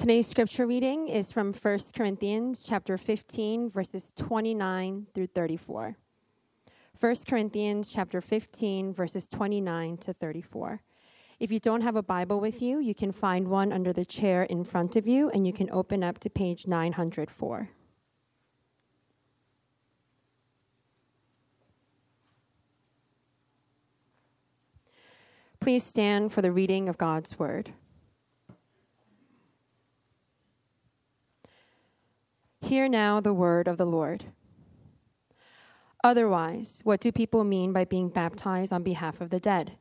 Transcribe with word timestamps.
Today's 0.00 0.26
scripture 0.26 0.66
reading 0.66 1.08
is 1.08 1.30
from 1.30 1.52
1 1.52 1.78
Corinthians 1.94 2.64
chapter 2.66 2.96
15 2.96 3.68
verses 3.70 4.14
29 4.16 5.08
through 5.12 5.26
34. 5.26 5.98
1 6.98 7.14
Corinthians 7.28 7.92
chapter 7.92 8.22
15 8.22 8.94
verses 8.94 9.28
29 9.28 9.98
to 9.98 10.14
34. 10.14 10.80
If 11.38 11.52
you 11.52 11.60
don't 11.60 11.82
have 11.82 11.96
a 11.96 12.02
Bible 12.02 12.40
with 12.40 12.62
you, 12.62 12.78
you 12.78 12.94
can 12.94 13.12
find 13.12 13.48
one 13.48 13.74
under 13.74 13.92
the 13.92 14.06
chair 14.06 14.44
in 14.44 14.64
front 14.64 14.96
of 14.96 15.06
you 15.06 15.28
and 15.28 15.46
you 15.46 15.52
can 15.52 15.68
open 15.70 16.02
up 16.02 16.18
to 16.20 16.30
page 16.30 16.66
904. 16.66 17.68
Please 25.60 25.84
stand 25.84 26.32
for 26.32 26.40
the 26.40 26.50
reading 26.50 26.88
of 26.88 26.96
God's 26.96 27.38
word. 27.38 27.74
Hear 32.62 32.88
now 32.88 33.20
the 33.20 33.34
word 33.34 33.66
of 33.66 33.78
the 33.78 33.86
Lord. 33.86 34.26
Otherwise, 36.04 36.80
what 36.84 37.00
do 37.00 37.10
people 37.10 37.42
mean 37.42 37.72
by 37.72 37.84
being 37.84 38.08
baptized 38.08 38.72
on 38.72 38.82
behalf 38.82 39.20
of 39.20 39.30
the 39.30 39.40
dead? 39.40 39.78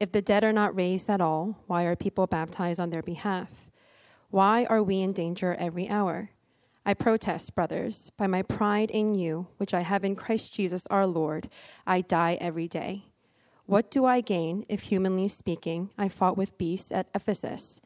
If 0.00 0.12
the 0.12 0.22
dead 0.22 0.42
are 0.42 0.52
not 0.52 0.74
raised 0.74 1.08
at 1.08 1.20
all, 1.20 1.62
why 1.66 1.84
are 1.84 1.96
people 1.96 2.26
baptized 2.26 2.80
on 2.80 2.90
their 2.90 3.02
behalf? 3.02 3.70
Why 4.30 4.64
are 4.64 4.82
we 4.82 5.00
in 5.00 5.12
danger 5.12 5.54
every 5.58 5.88
hour? 5.88 6.30
I 6.84 6.92
protest, 6.94 7.54
brothers, 7.54 8.10
by 8.10 8.26
my 8.26 8.42
pride 8.42 8.90
in 8.90 9.14
you, 9.14 9.46
which 9.56 9.72
I 9.72 9.80
have 9.80 10.04
in 10.04 10.16
Christ 10.16 10.52
Jesus 10.52 10.86
our 10.88 11.06
Lord, 11.06 11.48
I 11.86 12.00
die 12.00 12.36
every 12.40 12.68
day. 12.68 13.06
What 13.66 13.90
do 13.90 14.04
I 14.04 14.20
gain 14.20 14.66
if, 14.68 14.82
humanly 14.82 15.28
speaking, 15.28 15.90
I 15.96 16.08
fought 16.08 16.36
with 16.36 16.58
beasts 16.58 16.92
at 16.92 17.08
Ephesus? 17.14 17.80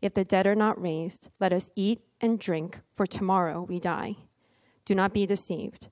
If 0.00 0.14
the 0.14 0.24
dead 0.24 0.46
are 0.46 0.54
not 0.54 0.80
raised, 0.80 1.30
let 1.40 1.52
us 1.52 1.70
eat 1.74 2.02
and 2.24 2.38
drink, 2.38 2.80
for 2.94 3.06
tomorrow 3.06 3.62
we 3.62 3.78
die. 3.78 4.16
Do 4.86 4.94
not 4.94 5.12
be 5.12 5.26
deceived. 5.26 5.88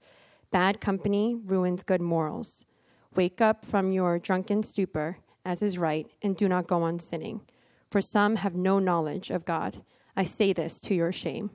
Bad 0.51 0.81
company 0.81 1.39
ruins 1.45 1.83
good 1.83 2.01
morals. 2.01 2.67
Wake 3.15 3.43
up 3.43 3.67
from 3.67 3.93
your 3.93 4.19
drunken 4.19 4.63
stupor, 4.63 5.19
as 5.45 5.63
is 5.63 5.79
right, 5.79 6.11
and 6.23 6.35
do 6.35 6.49
not 6.49 6.67
go 6.67 6.83
on 6.83 6.99
sinning. 6.99 7.43
For 7.91 8.01
some 8.01 8.37
have 8.37 8.55
no 8.55 8.79
knowledge 8.79 9.31
of 9.31 9.45
God. 9.45 9.83
I 10.17 10.25
say 10.25 10.55
this 10.55 10.81
to 10.81 10.95
your 10.95 11.13
shame. 11.13 11.51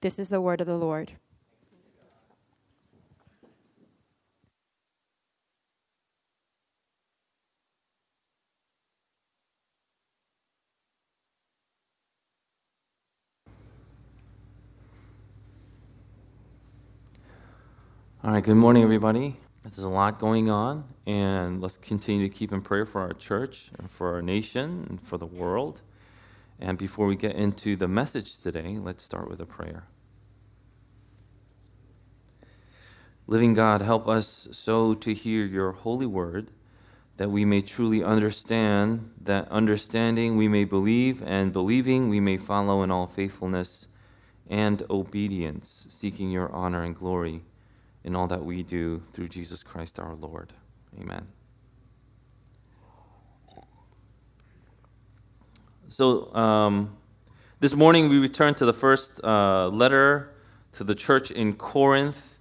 This 0.00 0.18
is 0.18 0.30
the 0.30 0.40
word 0.40 0.62
of 0.62 0.66
the 0.66 0.78
Lord. 0.78 1.12
All 18.24 18.30
right, 18.30 18.44
good 18.44 18.54
morning, 18.54 18.84
everybody. 18.84 19.34
There's 19.64 19.80
a 19.80 19.88
lot 19.88 20.20
going 20.20 20.48
on, 20.48 20.84
and 21.06 21.60
let's 21.60 21.76
continue 21.76 22.28
to 22.28 22.32
keep 22.32 22.52
in 22.52 22.60
prayer 22.60 22.86
for 22.86 23.00
our 23.00 23.14
church, 23.14 23.72
and 23.76 23.90
for 23.90 24.14
our 24.14 24.22
nation, 24.22 24.86
and 24.88 25.04
for 25.04 25.18
the 25.18 25.26
world. 25.26 25.80
And 26.60 26.78
before 26.78 27.08
we 27.08 27.16
get 27.16 27.34
into 27.34 27.74
the 27.74 27.88
message 27.88 28.38
today, 28.38 28.78
let's 28.78 29.02
start 29.02 29.28
with 29.28 29.40
a 29.40 29.44
prayer. 29.44 29.86
Living 33.26 33.54
God, 33.54 33.82
help 33.82 34.06
us 34.06 34.46
so 34.52 34.94
to 34.94 35.12
hear 35.12 35.44
your 35.44 35.72
holy 35.72 36.06
word 36.06 36.52
that 37.16 37.28
we 37.28 37.44
may 37.44 37.60
truly 37.60 38.04
understand, 38.04 39.10
that 39.20 39.48
understanding 39.50 40.36
we 40.36 40.46
may 40.46 40.62
believe, 40.62 41.24
and 41.26 41.52
believing 41.52 42.08
we 42.08 42.20
may 42.20 42.36
follow 42.36 42.84
in 42.84 42.90
all 42.92 43.08
faithfulness 43.08 43.88
and 44.48 44.84
obedience, 44.88 45.86
seeking 45.88 46.30
your 46.30 46.52
honor 46.52 46.84
and 46.84 46.94
glory 46.94 47.42
in 48.04 48.16
all 48.16 48.26
that 48.26 48.44
we 48.44 48.62
do 48.62 49.02
through 49.12 49.28
Jesus 49.28 49.62
Christ 49.62 49.98
our 49.98 50.14
Lord. 50.14 50.52
Amen. 51.00 51.26
So, 55.88 56.34
um, 56.34 56.96
this 57.60 57.76
morning 57.76 58.08
we 58.08 58.18
return 58.18 58.54
to 58.54 58.64
the 58.64 58.72
first 58.72 59.22
uh, 59.22 59.68
letter 59.68 60.32
to 60.72 60.84
the 60.84 60.94
church 60.94 61.30
in 61.30 61.54
Corinth. 61.54 62.38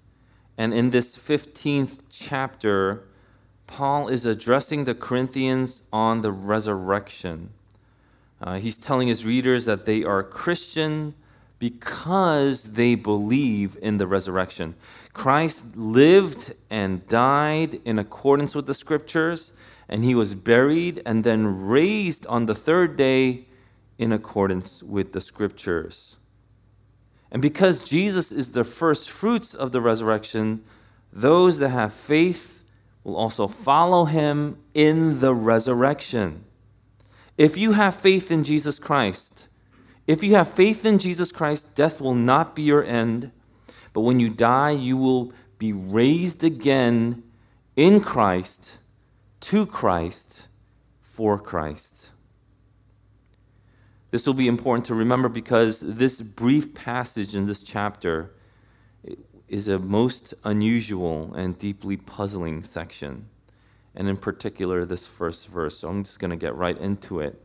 And 0.58 0.74
in 0.74 0.90
this 0.90 1.16
15th 1.16 2.04
chapter, 2.10 3.04
Paul 3.68 4.08
is 4.08 4.26
addressing 4.26 4.86
the 4.86 4.96
Corinthians 4.96 5.84
on 5.92 6.22
the 6.22 6.32
resurrection. 6.32 7.52
Uh, 8.42 8.58
he's 8.60 8.78
telling 8.78 9.08
his 9.08 9.26
readers 9.26 9.66
that 9.66 9.86
they 9.86 10.04
are 10.04 10.24
Christian 10.24 11.14
because 11.60 12.74
they 12.74 12.96
believe 12.96 13.78
in 13.82 13.98
the 13.98 14.08
resurrection. 14.08 14.76
Christ 15.14 15.76
lived 15.76 16.54
and 16.70 17.08
died 17.08 17.80
in 17.86 18.00
accordance 18.00 18.56
with 18.56 18.66
the 18.66 18.74
scriptures, 18.74 19.54
and 19.90 20.06
he 20.06 20.16
was 20.16 20.36
buried 20.36 21.02
and 21.06 21.24
then 21.24 21.68
raised 21.68 22.26
on 22.28 22.46
the 22.46 22.56
third 22.56 22.96
day 22.96 23.48
in 23.98 24.12
accordance 24.12 24.82
with 24.82 25.12
the 25.12 25.22
scriptures. 25.22 26.18
And 27.32 27.42
because 27.42 27.84
Jesus 27.84 28.32
is 28.32 28.52
the 28.52 28.64
first 28.64 29.10
fruits 29.10 29.54
of 29.54 29.72
the 29.72 29.82
resurrection, 29.82 30.64
those 31.14 31.60
that 31.60 31.70
have 31.70 31.94
faith 31.94 32.64
will 33.04 33.16
also 33.16 33.48
follow 33.48 34.06
him 34.06 34.58
in 34.74 35.20
the 35.20 35.34
resurrection. 35.34 36.46
If 37.38 37.58
you 37.58 37.74
have 37.74 37.96
faith 37.96 38.32
in 38.32 38.44
Jesus 38.44 38.80
Christ, 38.80 39.48
if 40.08 40.24
you 40.24 40.36
have 40.36 40.52
faith 40.52 40.86
in 40.86 41.00
Jesus 41.00 41.32
Christ, 41.32 41.76
death 41.76 42.02
will 42.02 42.16
not 42.16 42.56
be 42.56 42.64
your 42.64 42.84
end, 42.84 43.32
but 43.94 44.02
when 44.02 44.20
you 44.20 44.30
die, 44.30 44.72
you 44.72 44.98
will 44.98 45.34
be 45.58 45.74
raised 45.74 46.44
again 46.44 47.24
in 47.76 48.02
Christ, 48.02 48.80
to 49.42 49.66
Christ, 49.66 50.48
for 51.02 51.38
Christ. 51.38 52.12
This 54.12 54.28
will 54.28 54.34
be 54.34 54.48
important 54.48 54.86
to 54.88 54.96
remember 54.96 55.30
because 55.30 55.80
this 55.80 56.22
brief 56.22 56.74
passage 56.74 57.34
in 57.34 57.48
this 57.48 57.64
chapter 57.64 58.34
is 59.48 59.68
a 59.68 59.80
most 59.80 60.34
unusual 60.44 61.34
and 61.34 61.58
deeply 61.58 61.98
puzzling 61.98 62.64
section. 62.64 63.28
And 63.96 64.08
in 64.08 64.18
particular, 64.18 64.86
this 64.86 65.06
first 65.06 65.48
verse. 65.48 65.80
So 65.80 65.90
I'm 65.90 66.04
just 66.04 66.20
going 66.20 66.32
to 66.32 66.38
get 66.38 66.56
right 66.56 66.78
into 66.78 67.20
it. 67.20 67.42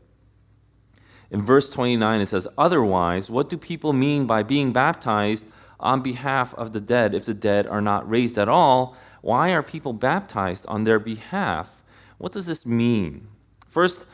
In 1.29 1.41
verse 1.41 1.69
29, 1.69 2.21
it 2.21 2.25
says, 2.27 2.47
Otherwise, 2.57 3.29
what 3.29 3.49
do 3.49 3.57
people 3.57 3.91
mean 3.91 4.25
by 4.25 4.43
being 4.43 4.71
baptized 4.71 5.47
on 5.79 6.01
behalf 6.01 6.53
of 6.55 6.73
the 6.73 6.81
dead 6.81 7.13
if 7.13 7.25
the 7.25 7.33
dead 7.33 7.67
are 7.67 7.81
not 7.81 8.09
raised 8.09 8.37
at 8.37 8.49
all? 8.49 8.95
Why 9.21 9.51
are 9.51 9.63
people 9.63 9.93
baptized 9.93 10.65
on 10.67 10.83
their 10.83 10.99
behalf? 10.99 11.81
What 12.17 12.31
does 12.31 12.47
this 12.47 12.65
mean? 12.65 13.27
First, 13.67 14.05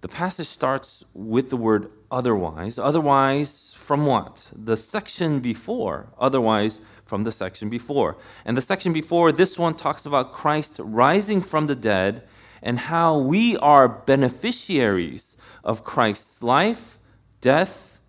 the 0.00 0.08
passage 0.08 0.48
starts 0.48 1.04
with 1.14 1.50
the 1.50 1.56
word 1.56 1.90
otherwise. 2.10 2.78
Otherwise, 2.78 3.72
from 3.76 4.04
what? 4.06 4.50
The 4.52 4.76
section 4.76 5.40
before. 5.40 6.08
Otherwise, 6.18 6.80
from 7.04 7.24
the 7.24 7.30
section 7.30 7.68
before. 7.68 8.16
And 8.44 8.56
the 8.56 8.62
section 8.62 8.92
before, 8.92 9.32
this 9.32 9.58
one 9.58 9.74
talks 9.74 10.06
about 10.06 10.32
Christ 10.32 10.80
rising 10.82 11.40
from 11.40 11.66
the 11.66 11.76
dead 11.76 12.22
and 12.62 12.78
how 12.78 13.18
we 13.18 13.56
are 13.58 13.88
beneficiaries 13.88 15.36
of 15.62 15.84
Christ's 15.84 16.42
life, 16.42 16.98
death, 17.40 18.00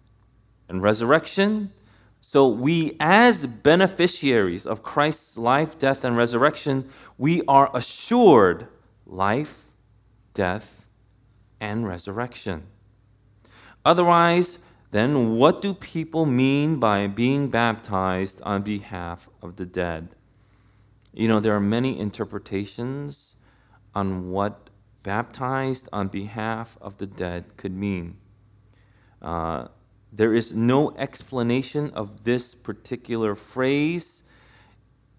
and 0.70 0.82
resurrection. 0.82 1.72
So, 2.34 2.48
we, 2.48 2.98
as 3.00 3.46
beneficiaries 3.46 4.66
of 4.66 4.82
Christ's 4.82 5.38
life, 5.38 5.78
death, 5.78 6.04
and 6.04 6.18
resurrection, 6.18 6.90
we 7.16 7.44
are 7.48 7.70
assured 7.76 8.66
life, 9.06 9.68
death, 10.34 10.90
and 11.62 11.88
resurrection. 11.88 12.64
Otherwise, 13.86 14.58
then 14.90 15.36
what 15.36 15.62
do 15.62 15.76
people 15.76 16.26
mean 16.26 16.80
by 16.80 17.06
being 17.06 17.50
baptized 17.50 18.42
on 18.42 18.64
behalf 18.64 19.30
of 19.44 19.58
the 19.58 19.68
dead? 19.68 20.16
You 21.14 21.28
know, 21.28 21.40
there 21.40 21.54
are 21.54 21.60
many 21.60 22.00
interpretations 22.00 23.36
on 23.94 24.32
what 24.32 24.72
baptized 25.04 25.88
on 25.94 26.08
behalf 26.08 26.80
of 26.82 26.98
the 26.98 27.06
dead 27.06 27.58
could 27.58 27.74
mean. 27.74 28.18
Uh, 29.22 29.68
there 30.16 30.34
is 30.34 30.54
no 30.54 30.96
explanation 30.96 31.90
of 31.96 32.24
this 32.24 32.54
particular 32.54 33.34
phrase, 33.34 34.22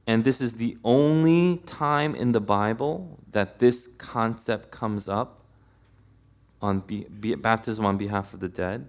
and 0.07 0.23
this 0.23 0.41
is 0.41 0.53
the 0.53 0.79
only 0.85 1.57
time 1.67 2.15
in 2.15 2.31
the 2.31 2.41
Bible 2.41 3.19
that 3.33 3.59
this 3.59 3.89
concept 3.99 4.71
comes 4.71 5.09
up 5.09 5.41
on 6.63 6.79
be, 6.81 7.05
be, 7.05 7.35
baptism 7.35 7.85
on 7.85 7.97
behalf 7.97 8.33
of 8.33 8.41
the 8.41 8.49
dead. 8.49 8.87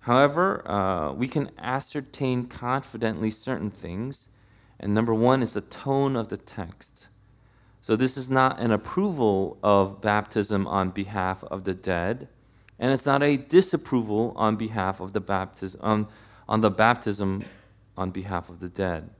However, 0.00 0.66
uh, 0.66 1.12
we 1.12 1.28
can 1.28 1.50
ascertain 1.58 2.46
confidently 2.46 3.30
certain 3.30 3.70
things, 3.70 4.28
and 4.80 4.94
number 4.94 5.12
one 5.12 5.42
is 5.42 5.52
the 5.52 5.60
tone 5.60 6.16
of 6.16 6.28
the 6.28 6.38
text. 6.38 7.08
So, 7.82 7.94
this 7.94 8.16
is 8.16 8.30
not 8.30 8.58
an 8.58 8.70
approval 8.70 9.58
of 9.62 10.00
baptism 10.00 10.66
on 10.66 10.90
behalf 10.90 11.44
of 11.44 11.64
the 11.64 11.74
dead, 11.74 12.28
and 12.78 12.92
it's 12.92 13.06
not 13.06 13.22
a 13.22 13.36
disapproval 13.36 14.32
on 14.36 14.56
behalf 14.56 15.00
of 15.00 15.12
the 15.12 15.20
baptism 15.20 15.80
um, 15.82 15.90
on, 15.90 16.08
on 16.48 16.60
the 16.60 16.70
baptism 16.70 17.44
on 17.96 18.10
behalf 18.10 18.48
of 18.48 18.60
the 18.60 18.68
dead. 18.68 19.10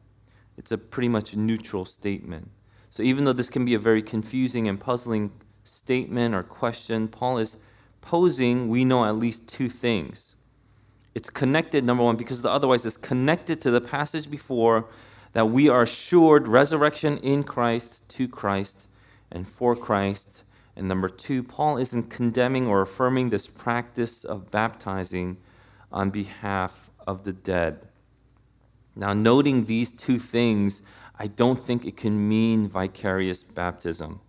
It's 0.57 0.73
a 0.73 0.79
pretty 0.79 1.09
much 1.09 1.35
neutral 1.35 1.85
statement. 1.85 2.51
So 2.91 3.03
even 3.03 3.25
though 3.25 3.33
this 3.33 3.51
can 3.51 3.65
be 3.65 3.75
a 3.75 3.79
very 3.79 4.03
confusing 4.03 4.69
and 4.69 4.79
puzzling 4.79 5.33
statement 5.65 6.35
or 6.35 6.43
question, 6.43 7.09
Paul 7.09 7.39
is 7.39 7.57
posing, 8.01 8.69
we 8.69 8.85
know 8.85 9.05
at 9.05 9.17
least 9.17 9.49
two 9.49 9.69
things. 9.69 10.37
It's 11.15 11.31
connected, 11.31 11.85
number 11.85 12.05
one, 12.05 12.17
because 12.17 12.43
the 12.43 12.51
otherwise 12.51 12.87
it's 12.87 12.97
connected 12.97 13.61
to 13.63 13.71
the 13.71 13.81
passage 13.81 14.31
before 14.31 14.89
that 15.33 15.47
we 15.47 15.69
are 15.69 15.83
assured 15.83 16.47
resurrection 16.49 17.19
in 17.19 17.43
Christ, 17.43 18.09
to 18.11 18.29
Christ, 18.29 18.87
and 19.31 19.49
for 19.49 19.75
Christ. 19.75 20.45
And 20.77 20.89
number 20.89 21.09
two, 21.09 21.43
Paul 21.43 21.79
isn't 21.79 22.11
condemning 22.11 22.67
or 22.67 22.83
affirming 22.83 23.31
this 23.31 23.49
practice 23.49 24.25
of 24.25 24.51
baptizing 24.51 25.39
on 25.91 26.11
behalf 26.11 26.91
of 27.07 27.25
the 27.25 27.33
dead. 27.33 27.89
Now, 28.95 29.15
noting 29.15 29.65
these 29.65 29.93
two 29.93 30.19
things, 30.19 30.83
I 31.19 31.27
don't 31.29 31.59
think 31.59 31.87
it 31.87 31.97
can 31.97 32.29
mean 32.29 32.69
vicarious 32.69 33.43
baptism. 33.43 34.21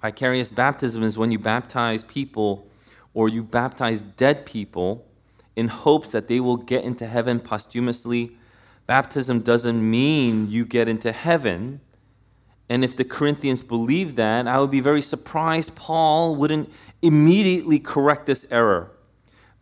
Vicarious 0.00 0.52
baptism 0.52 1.02
is 1.02 1.18
when 1.18 1.32
you 1.32 1.38
baptize 1.38 2.04
people 2.04 2.68
or 3.14 3.28
you 3.28 3.42
baptize 3.42 4.02
dead 4.02 4.46
people 4.46 5.04
in 5.56 5.68
hopes 5.68 6.12
that 6.12 6.28
they 6.28 6.38
will 6.38 6.58
get 6.58 6.84
into 6.84 7.06
heaven 7.06 7.40
posthumously. 7.40 8.36
Baptism 8.86 9.40
doesn't 9.40 9.90
mean 9.90 10.50
you 10.50 10.64
get 10.64 10.88
into 10.88 11.10
heaven. 11.10 11.80
And 12.68 12.84
if 12.84 12.96
the 12.96 13.04
Corinthians 13.04 13.62
believe 13.62 14.16
that, 14.16 14.48
I 14.48 14.58
would 14.58 14.70
be 14.70 14.80
very 14.80 15.02
surprised 15.02 15.76
Paul 15.76 16.34
wouldn't 16.36 16.72
immediately 17.00 17.78
correct 17.78 18.26
this 18.26 18.44
error. 18.50 18.90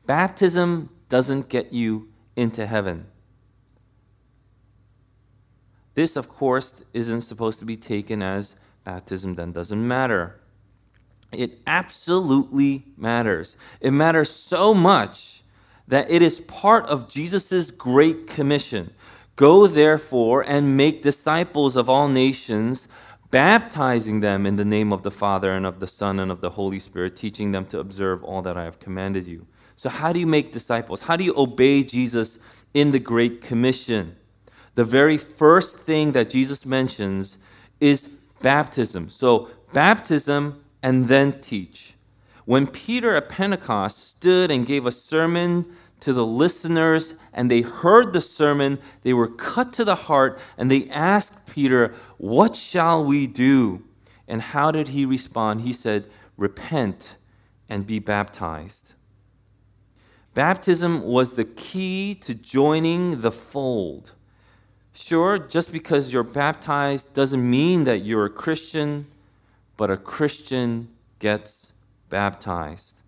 Baptism 0.06 0.90
doesn't 1.08 1.48
get 1.48 1.72
you 1.72 2.08
into 2.36 2.66
heaven. 2.66 3.06
This, 5.94 6.16
of 6.16 6.28
course, 6.28 6.82
isn't 6.92 7.20
supposed 7.20 7.58
to 7.60 7.64
be 7.64 7.76
taken 7.76 8.22
as 8.22 8.56
baptism 8.84 9.34
then 9.34 9.52
doesn't 9.52 9.86
matter. 9.86 10.40
It 11.32 11.60
absolutely 11.66 12.84
matters. 12.96 13.56
It 13.80 13.92
matters 13.92 14.30
so 14.30 14.74
much 14.74 15.42
that 15.86 16.10
it 16.10 16.22
is 16.22 16.40
part 16.40 16.86
of 16.86 17.10
Jesus' 17.10 17.70
great 17.70 18.26
commission. 18.26 18.92
Go 19.36 19.66
therefore 19.66 20.42
and 20.42 20.76
make 20.76 21.02
disciples 21.02 21.76
of 21.76 21.88
all 21.88 22.08
nations, 22.08 22.86
baptizing 23.30 24.20
them 24.20 24.46
in 24.46 24.56
the 24.56 24.64
name 24.64 24.92
of 24.92 25.02
the 25.02 25.10
Father 25.10 25.52
and 25.52 25.66
of 25.66 25.80
the 25.80 25.86
Son 25.86 26.20
and 26.20 26.30
of 26.30 26.40
the 26.40 26.50
Holy 26.50 26.78
Spirit, 26.78 27.16
teaching 27.16 27.50
them 27.50 27.66
to 27.66 27.80
observe 27.80 28.22
all 28.22 28.42
that 28.42 28.56
I 28.56 28.64
have 28.64 28.78
commanded 28.78 29.26
you. 29.26 29.46
So, 29.76 29.88
how 29.88 30.12
do 30.12 30.20
you 30.20 30.26
make 30.26 30.52
disciples? 30.52 31.02
How 31.02 31.16
do 31.16 31.24
you 31.24 31.34
obey 31.36 31.82
Jesus 31.82 32.38
in 32.74 32.92
the 32.92 33.00
Great 33.00 33.40
Commission? 33.40 34.16
The 34.76 34.84
very 34.84 35.18
first 35.18 35.78
thing 35.78 36.12
that 36.12 36.30
Jesus 36.30 36.64
mentions 36.64 37.38
is 37.80 38.08
baptism. 38.40 39.10
So, 39.10 39.50
baptism 39.72 40.64
and 40.82 41.08
then 41.08 41.40
teach. 41.40 41.94
When 42.44 42.66
Peter 42.66 43.16
at 43.16 43.28
Pentecost 43.28 44.10
stood 44.10 44.50
and 44.50 44.66
gave 44.66 44.86
a 44.86 44.92
sermon 44.92 45.74
to 46.04 46.12
the 46.12 46.24
listeners 46.24 47.14
and 47.32 47.50
they 47.50 47.62
heard 47.62 48.12
the 48.12 48.20
sermon, 48.20 48.78
they 49.02 49.12
were 49.12 49.28
cut 49.28 49.72
to 49.74 49.84
the 49.84 49.94
heart 49.94 50.38
and 50.56 50.70
they 50.70 50.88
asked 50.90 51.46
Peter, 51.46 51.94
What 52.18 52.54
shall 52.54 53.04
we 53.04 53.26
do? 53.26 53.82
And 54.28 54.40
how 54.40 54.70
did 54.70 54.88
he 54.88 55.04
respond? 55.04 55.62
He 55.62 55.72
said, 55.72 56.06
Repent 56.36 57.16
and 57.68 57.86
be 57.86 57.98
baptized. 57.98 58.94
Baptism 60.34 61.02
was 61.02 61.34
the 61.34 61.44
key 61.44 62.14
to 62.16 62.34
joining 62.34 63.20
the 63.20 63.30
fold. 63.30 64.12
Sure, 64.92 65.38
just 65.38 65.72
because 65.72 66.12
you're 66.12 66.22
baptized 66.22 67.14
doesn't 67.14 67.48
mean 67.48 67.84
that 67.84 67.98
you're 67.98 68.26
a 68.26 68.30
Christian 68.30 69.06
but 69.76 69.90
a 69.90 69.96
Christian 69.96 70.88
gets 71.18 71.72
baptized. 72.08 73.00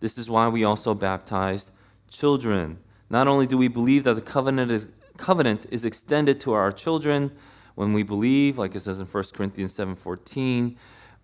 This 0.00 0.18
is 0.18 0.28
why 0.28 0.48
we 0.48 0.64
also 0.64 0.94
baptize 0.94 1.70
children. 2.10 2.78
Not 3.08 3.26
only 3.28 3.46
do 3.46 3.56
we 3.56 3.68
believe 3.68 4.04
that 4.04 4.14
the 4.14 4.20
covenant 4.20 4.70
is, 4.70 4.88
covenant 5.16 5.66
is 5.70 5.84
extended 5.84 6.40
to 6.42 6.52
our 6.52 6.70
children 6.70 7.32
when 7.74 7.92
we 7.92 8.02
believe, 8.02 8.58
like 8.58 8.74
it 8.74 8.80
says 8.80 8.98
in 8.98 9.06
1 9.06 9.24
Corinthians 9.32 9.72
7:14, 9.72 10.76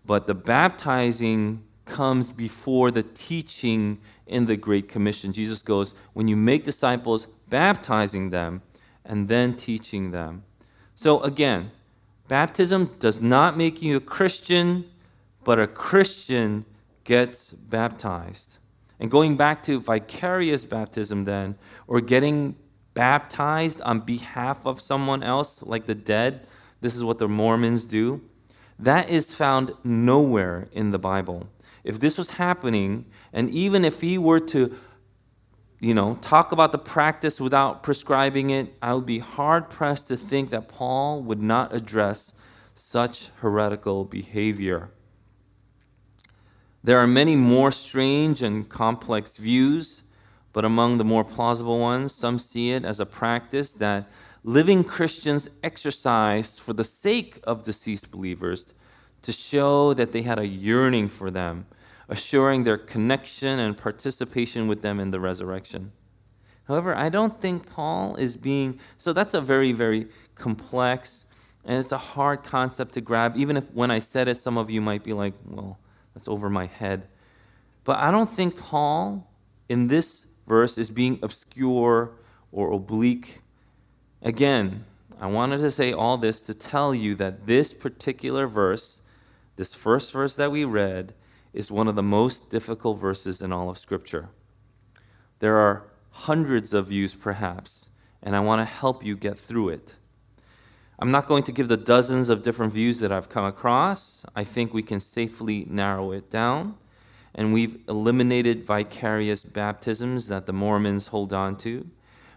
but 0.05 0.27
the 0.27 0.35
baptizing 0.35 1.63
comes 1.85 2.31
before 2.31 2.91
the 2.91 3.03
teaching 3.03 3.99
in 4.27 4.47
the 4.47 4.57
Great 4.57 4.89
Commission. 4.89 5.33
Jesus 5.33 5.63
goes, 5.63 5.95
when 6.15 6.27
you 6.27 6.37
make 6.37 6.65
disciples, 6.65 7.27
baptizing 7.49 8.31
them 8.31 8.63
and 9.05 9.29
then 9.29 9.55
teaching 9.55 10.11
them. 10.11 10.43
So 10.95 11.21
again, 11.21 11.71
Baptism 12.29 12.97
does 12.99 13.21
not 13.21 13.57
make 13.57 13.81
you 13.81 13.97
a 13.97 14.01
Christian, 14.01 14.85
but 15.45 15.61
a 15.61 15.67
Christian 15.67 16.65
gets 17.05 17.53
baptized. 17.53 18.59
And 18.99 19.11
going 19.11 19.37
back 19.37 19.63
to 19.65 19.81
vicarious 19.81 20.65
baptism, 20.65 21.25
then, 21.25 21.57
or 21.87 22.01
getting 22.01 22.57
baptized 22.95 23.81
on 23.83 24.01
behalf 24.01 24.65
of 24.67 24.81
someone 24.81 25.23
else, 25.23 25.63
like 25.63 25.87
the 25.87 25.95
dead, 25.95 26.47
this 26.81 26.95
is 26.95 27.05
what 27.05 27.19
the 27.19 27.29
Mormons 27.29 27.85
do, 27.85 28.23
that 28.79 29.09
is 29.09 29.35
found 29.35 29.73
nowhere 29.85 30.69
in 30.73 30.91
the 30.91 30.99
Bible. 30.99 31.49
If 31.85 32.01
this 32.01 32.19
was 32.19 32.33
happening, 32.33 33.07
and 33.33 33.51
even 33.51 33.85
if 33.85 34.01
he 34.01 34.19
were 34.19 34.41
to 34.41 34.77
you 35.79 35.93
know, 35.93 36.17
talk 36.21 36.53
about 36.53 36.73
the 36.73 36.79
practice 36.79 37.41
without 37.41 37.83
prescribing 37.83 38.51
it, 38.51 38.75
I 38.81 38.95
would 38.95 39.07
be 39.07 39.19
hard 39.19 39.69
pressed 39.69 40.09
to 40.09 40.17
think 40.17 40.51
that 40.51 40.69
Paul 40.69 41.23
would 41.23 41.43
not 41.43 41.75
address 41.75 42.33
such 42.75 43.31
heretical 43.41 44.05
behavior. 44.05 44.91
There 46.87 47.01
are 47.01 47.09
many 47.09 47.35
more 47.35 47.73
strange 47.73 48.45
and 48.45 48.69
complex 48.69 49.39
views, 49.39 50.05
but 50.53 50.65
among 50.65 50.99
the 50.99 51.05
more 51.05 51.25
plausible 51.25 51.81
ones, 51.81 52.15
some 52.15 52.39
see 52.39 52.71
it 52.71 52.85
as 52.85 53.01
a 53.01 53.05
practice 53.05 53.75
that 53.75 54.09
living 54.45 54.85
Christians 54.85 55.49
exercised 55.65 56.61
for 56.61 56.75
the 56.75 56.85
sake 56.85 57.41
of 57.43 57.65
deceased 57.65 58.13
believers 58.13 58.73
to 59.23 59.33
show 59.33 59.95
that 59.95 60.13
they 60.13 60.23
had 60.23 60.39
a 60.39 60.47
yearning 60.47 61.09
for 61.09 61.29
them 61.29 61.67
assuring 62.09 62.63
their 62.63 62.79
connection 62.79 63.59
and 63.59 63.77
participation 63.77 64.69
with 64.69 64.83
them 64.83 65.01
in 65.01 65.11
the 65.11 65.19
resurrection. 65.19 65.91
However, 66.69 66.95
I 66.95 67.09
don't 67.09 67.41
think 67.41 67.69
Paul 67.69 68.15
is 68.15 68.37
being, 68.37 68.79
so 68.97 69.13
that's 69.13 69.35
a 69.35 69.41
very, 69.41 69.73
very 69.73 70.07
complex 70.37 71.27
and 71.65 71.81
it's 71.81 71.91
a 71.91 71.99
hard 71.99 72.45
concept 72.45 72.95
to 72.95 73.01
grab. 73.01 73.37
Even 73.37 73.57
if 73.57 73.75
when 73.75 73.91
I 73.91 73.99
said 73.99 74.29
it, 74.29 74.37
some 74.37 74.57
of 74.57 74.71
you 74.71 74.81
might 74.81 75.03
be 75.03 75.13
like, 75.13 75.35
well, 75.45 75.81
that's 76.17 76.29
over 76.29 76.49
my 76.49 76.65
head. 76.65 77.09
But 77.85 77.99
I 77.99 78.11
don't 78.11 78.35
think 78.35 78.57
Paul 78.57 79.31
in 79.69 79.89
this 79.89 80.25
verse 80.49 80.79
is 80.79 80.89
being 80.89 81.19
obscure 81.23 82.13
or 82.51 82.73
oblique. 82.73 83.43
Again, 84.23 84.87
I 85.21 85.27
wanted 85.27 85.59
to 85.59 85.71
say 85.71 85.93
all 85.93 86.17
this 86.17 86.41
to 86.41 86.55
tell 86.55 86.95
you 86.95 87.15
that 87.17 87.45
this 87.45 87.75
particular 87.75 88.47
verse, 88.47 89.03
this 89.57 89.75
first 89.75 90.11
verse 90.11 90.35
that 90.37 90.51
we 90.51 90.65
read, 90.65 91.13
is 91.53 91.71
one 91.71 91.87
of 91.87 91.97
the 91.97 92.03
most 92.03 92.49
difficult 92.49 92.99
verses 92.99 93.43
in 93.43 93.53
all 93.53 93.69
of 93.69 93.77
Scripture. 93.77 94.31
There 95.41 95.59
are 95.59 95.85
hundreds 96.13 96.73
of 96.73 96.87
views, 96.87 97.15
perhaps, 97.15 97.91
and 98.23 98.35
I 98.35 98.41
want 98.41 98.63
to 98.63 98.65
help 98.65 99.05
you 99.05 99.17
get 99.17 99.39
through 99.39 99.69
it. 99.69 99.97
I'm 100.99 101.11
not 101.11 101.27
going 101.27 101.43
to 101.45 101.53
give 101.53 101.69
the 101.69 101.77
dozens 101.77 102.31
of 102.31 102.43
different 102.43 102.73
views 102.73 103.01
that 103.01 103.13
I've 103.13 103.29
come 103.29 103.45
across. 103.45 104.25
I 104.35 104.45
think 104.45 104.73
we 104.73 104.83
can 104.83 104.99
safely 104.99 105.67
narrow 105.69 106.13
it 106.13 106.31
down. 106.31 106.77
And 107.35 107.53
we've 107.53 107.79
eliminated 107.87 108.65
vicarious 108.65 109.45
baptisms 109.45 110.29
that 110.29 110.47
the 110.47 110.55
Mormons 110.55 111.09
hold 111.09 111.35
on 111.35 111.57
to. 111.59 111.87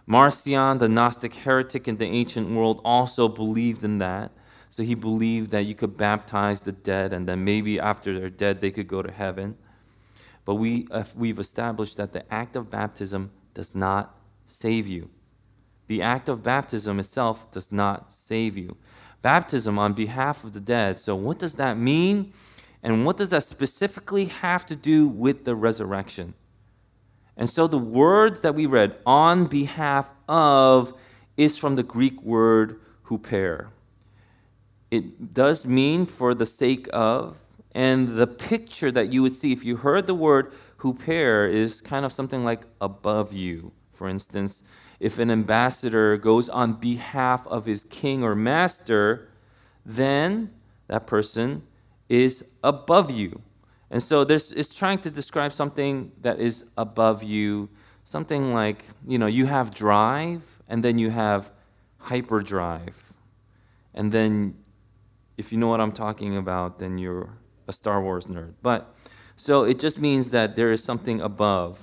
Marcion, 0.06 0.76
the 0.76 0.90
Gnostic 0.90 1.36
heretic 1.36 1.88
in 1.88 1.96
the 1.96 2.04
ancient 2.04 2.50
world, 2.50 2.82
also 2.84 3.28
believed 3.28 3.82
in 3.82 3.98
that. 3.98 4.30
So 4.68 4.82
he 4.82 4.94
believed 4.94 5.52
that 5.52 5.64
you 5.64 5.74
could 5.74 5.96
baptize 5.96 6.60
the 6.60 6.72
dead, 6.72 7.12
and 7.12 7.26
then 7.26 7.44
maybe 7.44 7.80
after 7.80 8.18
they're 8.18 8.28
dead, 8.28 8.60
they 8.60 8.70
could 8.70 8.88
go 8.88 9.00
to 9.00 9.10
heaven. 9.10 9.56
But 10.44 10.56
we, 10.56 10.86
uh, 10.90 11.04
we've 11.16 11.38
established 11.38 11.96
that 11.96 12.12
the 12.12 12.30
act 12.32 12.56
of 12.56 12.68
baptism 12.70 13.30
does 13.54 13.74
not 13.74 14.14
save 14.46 14.86
you. 14.86 15.08
The 15.90 16.02
act 16.02 16.28
of 16.28 16.44
baptism 16.44 17.00
itself 17.00 17.50
does 17.50 17.72
not 17.72 18.12
save 18.12 18.56
you. 18.56 18.76
Baptism 19.22 19.76
on 19.76 19.92
behalf 19.92 20.44
of 20.44 20.52
the 20.52 20.60
dead. 20.60 20.98
So, 20.98 21.16
what 21.16 21.40
does 21.40 21.56
that 21.56 21.76
mean? 21.76 22.32
And 22.80 23.04
what 23.04 23.16
does 23.16 23.30
that 23.30 23.42
specifically 23.42 24.26
have 24.26 24.64
to 24.66 24.76
do 24.76 25.08
with 25.08 25.44
the 25.44 25.56
resurrection? 25.56 26.34
And 27.36 27.50
so, 27.50 27.66
the 27.66 27.76
words 27.76 28.42
that 28.42 28.54
we 28.54 28.66
read, 28.66 28.98
on 29.04 29.46
behalf 29.46 30.12
of, 30.28 30.94
is 31.36 31.58
from 31.58 31.74
the 31.74 31.82
Greek 31.82 32.22
word 32.22 32.78
huper 33.06 33.70
it 34.92 35.34
does 35.34 35.66
mean 35.66 36.06
for 36.06 36.34
the 36.36 36.46
sake 36.46 36.88
of, 36.92 37.36
And 37.74 38.10
the 38.16 38.28
picture 38.28 38.92
that 38.92 39.12
you 39.12 39.22
would 39.22 39.34
see 39.34 39.50
if 39.50 39.64
you 39.64 39.78
heard 39.78 40.06
the 40.06 40.14
word 40.14 40.52
huper 40.78 41.50
is 41.50 41.80
kind 41.80 42.04
of 42.04 42.12
something 42.12 42.44
like 42.44 42.62
above 42.80 43.32
you. 43.32 43.72
For 43.92 44.08
instance, 44.08 44.62
if 45.00 45.18
an 45.18 45.30
ambassador 45.30 46.16
goes 46.18 46.48
on 46.48 46.74
behalf 46.74 47.46
of 47.46 47.64
his 47.66 47.84
king 47.84 48.22
or 48.22 48.34
master, 48.34 49.28
then 49.84 50.50
that 50.88 51.06
person 51.06 51.62
is 52.08 52.44
above 52.62 53.10
you. 53.10 53.40
And 53.90 54.02
so 54.02 54.24
this 54.24 54.52
is 54.52 54.72
trying 54.72 54.98
to 55.00 55.10
describe 55.10 55.52
something 55.52 56.12
that 56.20 56.38
is 56.38 56.64
above 56.76 57.22
you, 57.22 57.68
something 58.04 58.52
like, 58.54 58.84
you 59.06 59.18
know, 59.18 59.26
you 59.26 59.46
have 59.46 59.74
drive 59.74 60.42
and 60.68 60.84
then 60.84 60.98
you 60.98 61.10
have 61.10 61.50
hyperdrive. 61.98 62.96
And 63.94 64.12
then 64.12 64.54
if 65.36 65.50
you 65.50 65.58
know 65.58 65.68
what 65.68 65.80
I'm 65.80 65.92
talking 65.92 66.36
about, 66.36 66.78
then 66.78 66.98
you're 66.98 67.30
a 67.66 67.72
Star 67.72 68.02
Wars 68.02 68.26
nerd. 68.26 68.54
But 68.62 68.94
so 69.36 69.64
it 69.64 69.80
just 69.80 69.98
means 69.98 70.30
that 70.30 70.54
there 70.54 70.70
is 70.70 70.84
something 70.84 71.20
above. 71.20 71.80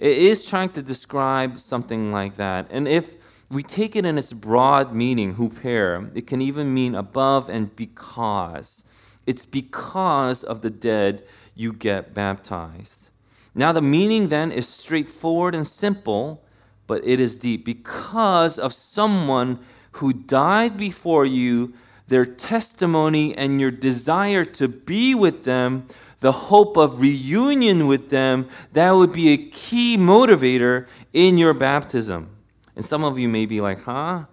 It 0.00 0.16
is 0.16 0.46
trying 0.46 0.70
to 0.70 0.82
describe 0.82 1.60
something 1.60 2.10
like 2.10 2.36
that. 2.36 2.68
And 2.70 2.88
if 2.88 3.16
we 3.50 3.62
take 3.62 3.94
it 3.94 4.06
in 4.06 4.16
its 4.16 4.32
broad 4.32 4.94
meaning, 4.94 5.34
huper, 5.34 6.10
it 6.16 6.26
can 6.26 6.40
even 6.40 6.72
mean 6.72 6.94
above 6.94 7.50
and 7.50 7.76
because. 7.76 8.82
It's 9.26 9.44
because 9.44 10.42
of 10.42 10.62
the 10.62 10.70
dead 10.70 11.22
you 11.54 11.74
get 11.74 12.14
baptized. 12.14 13.10
Now, 13.54 13.72
the 13.72 13.82
meaning 13.82 14.28
then 14.28 14.50
is 14.50 14.66
straightforward 14.66 15.54
and 15.54 15.66
simple, 15.66 16.42
but 16.86 17.04
it 17.04 17.20
is 17.20 17.36
deep. 17.36 17.66
Because 17.66 18.58
of 18.58 18.72
someone 18.72 19.58
who 19.92 20.14
died 20.14 20.78
before 20.78 21.26
you, 21.26 21.74
their 22.08 22.24
testimony 22.24 23.36
and 23.36 23.60
your 23.60 23.70
desire 23.70 24.46
to 24.46 24.66
be 24.66 25.14
with 25.14 25.44
them, 25.44 25.86
the 26.20 26.32
hope 26.32 26.76
of 26.76 27.00
reunion 27.00 27.86
with 27.86 28.10
them, 28.10 28.48
that 28.72 28.92
would 28.92 29.12
be 29.12 29.30
a 29.30 29.36
key 29.36 29.96
motivator 29.96 30.86
in 31.12 31.38
your 31.38 31.54
baptism. 31.54 32.36
And 32.76 32.84
some 32.84 33.04
of 33.04 33.18
you 33.18 33.28
may 33.28 33.46
be 33.46 33.60
like, 33.60 33.82
huh? 33.82 34.24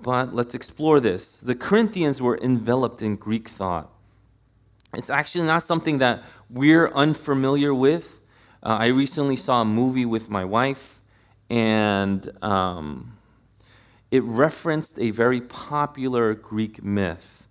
But 0.00 0.34
let's 0.34 0.54
explore 0.54 1.00
this. 1.00 1.38
The 1.38 1.54
Corinthians 1.54 2.20
were 2.20 2.38
enveloped 2.38 3.02
in 3.02 3.16
Greek 3.16 3.48
thought. 3.48 3.90
It's 4.94 5.10
actually 5.10 5.46
not 5.46 5.62
something 5.62 5.98
that 5.98 6.22
we're 6.48 6.88
unfamiliar 6.88 7.74
with. 7.74 8.20
Uh, 8.62 8.78
I 8.80 8.86
recently 8.86 9.36
saw 9.36 9.62
a 9.62 9.64
movie 9.64 10.06
with 10.06 10.30
my 10.30 10.44
wife, 10.44 11.00
and 11.50 12.30
um, 12.42 13.16
it 14.10 14.22
referenced 14.22 14.98
a 14.98 15.10
very 15.10 15.40
popular 15.40 16.34
Greek 16.34 16.82
myth. 16.82 17.43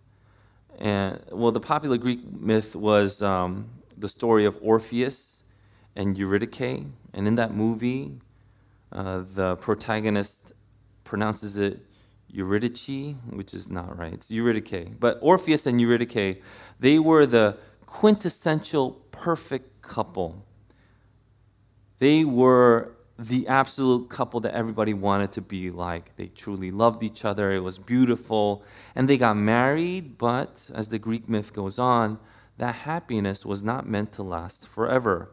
And 0.84 1.22
well, 1.32 1.54
the 1.54 1.62
popular 1.62 1.98
Greek 1.98 2.30
myth 2.30 2.76
was 2.76 3.24
um, 3.24 3.70
the 3.98 4.10
story 4.10 4.44
of 4.44 4.60
Orpheus 4.62 5.46
and 5.96 6.18
Eurydice. 6.18 6.84
And 7.14 7.26
in 7.26 7.36
that 7.36 7.56
movie, 7.56 8.20
uh, 8.92 9.24
the 9.34 9.56
protagonist 9.56 10.52
pronounces 11.06 11.58
it 11.58 11.80
Eurydice, 12.28 13.16
which 13.30 13.54
is 13.54 13.70
not 13.70 13.98
right. 13.98 14.12
It's 14.12 14.30
Eurydice. 14.30 14.90
But 15.00 15.20
Orpheus 15.22 15.66
and 15.66 15.80
Eurydice, 15.80 16.36
they 16.82 17.00
were 17.00 17.26
the 17.26 17.56
quintessential 17.86 18.92
perfect 19.12 19.82
couple. 19.82 20.46
They 22.00 22.26
were 22.26 22.92
the 23.28 23.48
absolute 23.48 24.10
couple 24.10 24.40
that 24.42 24.54
everybody 24.54 24.94
wanted 24.94 25.32
to 25.34 25.42
be 25.42 25.70
like. 25.70 26.16
They 26.16 26.28
truly 26.28 26.72
loved 26.72 27.04
each 27.04 27.26
other. 27.26 27.52
It 27.52 27.60
was 27.60 27.80
beautiful. 27.80 28.64
And 28.96 29.10
they 29.10 29.18
got 29.18 29.38
married, 29.38 30.18
but 30.18 30.70
as 30.74 30.88
the 30.88 31.00
Greek 31.00 31.30
myth 31.30 31.54
goes 31.54 31.78
on, 31.80 32.20
that 32.58 32.76
happiness 32.76 33.46
was 33.46 33.64
not 33.64 33.88
meant 33.88 34.12
to 34.14 34.24
last 34.24 34.68
forever. 34.68 35.30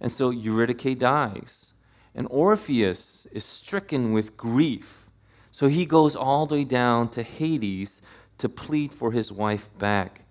And 0.00 0.10
so 0.10 0.30
Eurydice 0.30 0.96
dies. 0.96 1.74
And 2.14 2.26
Orpheus 2.30 3.26
is 3.32 3.44
stricken 3.44 4.12
with 4.12 4.36
grief 4.36 5.04
so 5.54 5.68
he 5.68 5.86
goes 5.86 6.16
all 6.16 6.46
the 6.46 6.56
way 6.56 6.64
down 6.64 7.10
to 7.10 7.22
Hades 7.22 8.02
to 8.38 8.48
plead 8.48 8.92
for 8.92 9.12
his 9.12 9.30
wife 9.30 9.70
back. 9.78 10.24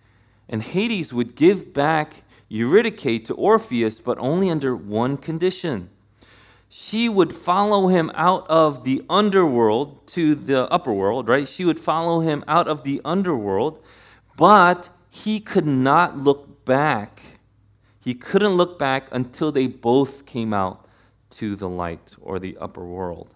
And 0.49 0.61
Hades 0.61 1.13
would 1.13 1.37
give 1.37 1.71
back 1.73 2.23
Eurydice 2.49 3.21
to 3.27 3.33
Orpheus, 3.35 4.01
but 4.01 4.17
only 4.17 4.49
under 4.49 4.75
one 4.75 5.15
condition. 5.15 5.89
She 6.75 7.07
would 7.07 7.35
follow 7.35 7.85
him 7.85 8.09
out 8.15 8.49
of 8.49 8.83
the 8.83 9.05
underworld 9.07 10.07
to 10.07 10.33
the 10.33 10.67
upper 10.71 10.91
world, 10.91 11.27
right? 11.27 11.47
She 11.47 11.65
would 11.65 11.79
follow 11.79 12.21
him 12.21 12.43
out 12.47 12.67
of 12.67 12.81
the 12.81 12.99
underworld, 13.05 13.79
but 14.37 14.89
he 15.11 15.39
could 15.39 15.67
not 15.67 16.17
look 16.17 16.65
back. 16.65 17.21
He 17.99 18.15
couldn't 18.15 18.53
look 18.53 18.79
back 18.79 19.07
until 19.11 19.51
they 19.51 19.67
both 19.67 20.25
came 20.25 20.51
out 20.51 20.87
to 21.37 21.55
the 21.55 21.69
light 21.69 22.15
or 22.19 22.39
the 22.39 22.57
upper 22.57 22.83
world. 22.83 23.35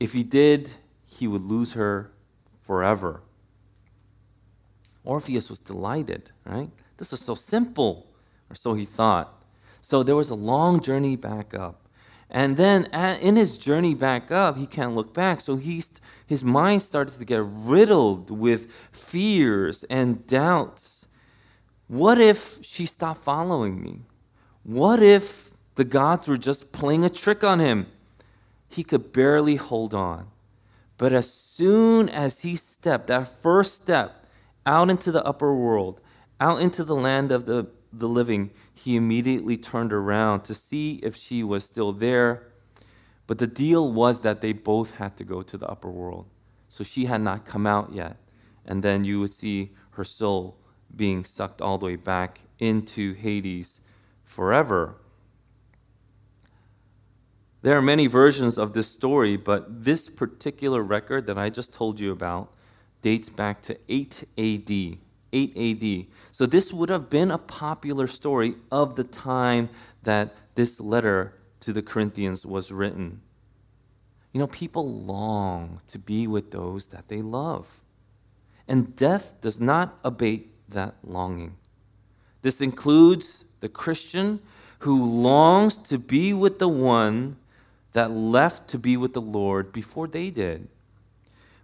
If 0.00 0.12
he 0.12 0.24
did, 0.24 0.72
he 1.06 1.28
would 1.28 1.42
lose 1.42 1.74
her 1.74 2.10
forever. 2.62 3.22
Orpheus 5.04 5.48
was 5.48 5.60
delighted, 5.60 6.32
right? 6.44 6.70
This 6.96 7.12
was 7.12 7.20
so 7.20 7.36
simple, 7.36 8.08
or 8.50 8.56
so 8.56 8.74
he 8.74 8.84
thought. 8.84 9.40
So 9.80 10.02
there 10.02 10.16
was 10.16 10.30
a 10.30 10.34
long 10.34 10.80
journey 10.80 11.14
back 11.14 11.54
up. 11.54 11.84
And 12.30 12.56
then 12.56 12.84
in 13.20 13.36
his 13.36 13.56
journey 13.56 13.94
back 13.94 14.30
up, 14.30 14.58
he 14.58 14.66
can't 14.66 14.94
look 14.94 15.14
back. 15.14 15.40
So 15.40 15.56
he's, 15.56 15.92
his 16.26 16.44
mind 16.44 16.82
starts 16.82 17.16
to 17.16 17.24
get 17.24 17.42
riddled 17.44 18.30
with 18.30 18.70
fears 18.92 19.84
and 19.84 20.26
doubts. 20.26 21.08
What 21.86 22.20
if 22.20 22.58
she 22.62 22.84
stopped 22.84 23.24
following 23.24 23.82
me? 23.82 24.02
What 24.62 25.02
if 25.02 25.50
the 25.76 25.84
gods 25.84 26.28
were 26.28 26.36
just 26.36 26.70
playing 26.72 27.04
a 27.04 27.08
trick 27.08 27.42
on 27.42 27.60
him? 27.60 27.86
he 28.68 28.84
could 28.84 29.12
barely 29.12 29.56
hold 29.56 29.94
on. 29.94 30.28
But 30.96 31.12
as 31.12 31.32
soon 31.32 32.08
as 32.08 32.40
he 32.40 32.56
stepped, 32.56 33.06
that 33.06 33.28
first 33.42 33.74
step 33.82 34.26
out 34.66 34.90
into 34.90 35.10
the 35.10 35.24
upper 35.24 35.54
world, 35.54 36.00
out 36.40 36.60
into 36.60 36.84
the 36.84 36.94
land 36.94 37.32
of 37.32 37.46
the, 37.46 37.68
the 37.92 38.08
living, 38.08 38.50
he 38.78 38.96
immediately 38.96 39.56
turned 39.56 39.92
around 39.92 40.42
to 40.42 40.54
see 40.54 41.00
if 41.02 41.16
she 41.16 41.42
was 41.42 41.64
still 41.64 41.92
there. 41.92 42.52
But 43.26 43.38
the 43.38 43.46
deal 43.46 43.92
was 43.92 44.22
that 44.22 44.40
they 44.40 44.52
both 44.52 44.92
had 44.92 45.16
to 45.16 45.24
go 45.24 45.42
to 45.42 45.56
the 45.56 45.66
upper 45.66 45.90
world. 45.90 46.26
So 46.68 46.84
she 46.84 47.06
had 47.06 47.20
not 47.20 47.44
come 47.44 47.66
out 47.66 47.92
yet. 47.92 48.16
And 48.64 48.82
then 48.82 49.04
you 49.04 49.20
would 49.20 49.32
see 49.32 49.72
her 49.90 50.04
soul 50.04 50.56
being 50.94 51.24
sucked 51.24 51.60
all 51.60 51.78
the 51.78 51.86
way 51.86 51.96
back 51.96 52.42
into 52.58 53.14
Hades 53.14 53.80
forever. 54.24 54.96
There 57.62 57.76
are 57.76 57.82
many 57.82 58.06
versions 58.06 58.58
of 58.58 58.72
this 58.72 58.88
story, 58.88 59.36
but 59.36 59.84
this 59.84 60.08
particular 60.08 60.82
record 60.82 61.26
that 61.26 61.36
I 61.36 61.50
just 61.50 61.72
told 61.72 61.98
you 61.98 62.12
about 62.12 62.52
dates 63.02 63.28
back 63.28 63.60
to 63.62 63.76
8 63.88 64.24
AD. 64.38 64.98
8 65.32 65.56
AD. 65.56 66.06
So 66.32 66.46
this 66.46 66.72
would 66.72 66.88
have 66.88 67.10
been 67.10 67.30
a 67.30 67.38
popular 67.38 68.06
story 68.06 68.54
of 68.70 68.96
the 68.96 69.04
time 69.04 69.68
that 70.02 70.34
this 70.54 70.80
letter 70.80 71.34
to 71.60 71.72
the 71.72 71.82
Corinthians 71.82 72.46
was 72.46 72.72
written. 72.72 73.20
You 74.32 74.40
know, 74.40 74.46
people 74.46 74.92
long 74.92 75.80
to 75.88 75.98
be 75.98 76.26
with 76.26 76.50
those 76.50 76.88
that 76.88 77.08
they 77.08 77.22
love. 77.22 77.80
And 78.66 78.94
death 78.94 79.40
does 79.40 79.60
not 79.60 79.98
abate 80.04 80.52
that 80.68 80.94
longing. 81.02 81.56
This 82.42 82.60
includes 82.60 83.44
the 83.60 83.68
Christian 83.68 84.40
who 84.80 85.04
longs 85.04 85.76
to 85.76 85.98
be 85.98 86.32
with 86.32 86.58
the 86.58 86.68
one 86.68 87.36
that 87.92 88.10
left 88.10 88.68
to 88.68 88.78
be 88.78 88.96
with 88.96 89.14
the 89.14 89.20
Lord 89.20 89.72
before 89.72 90.06
they 90.06 90.30
did. 90.30 90.68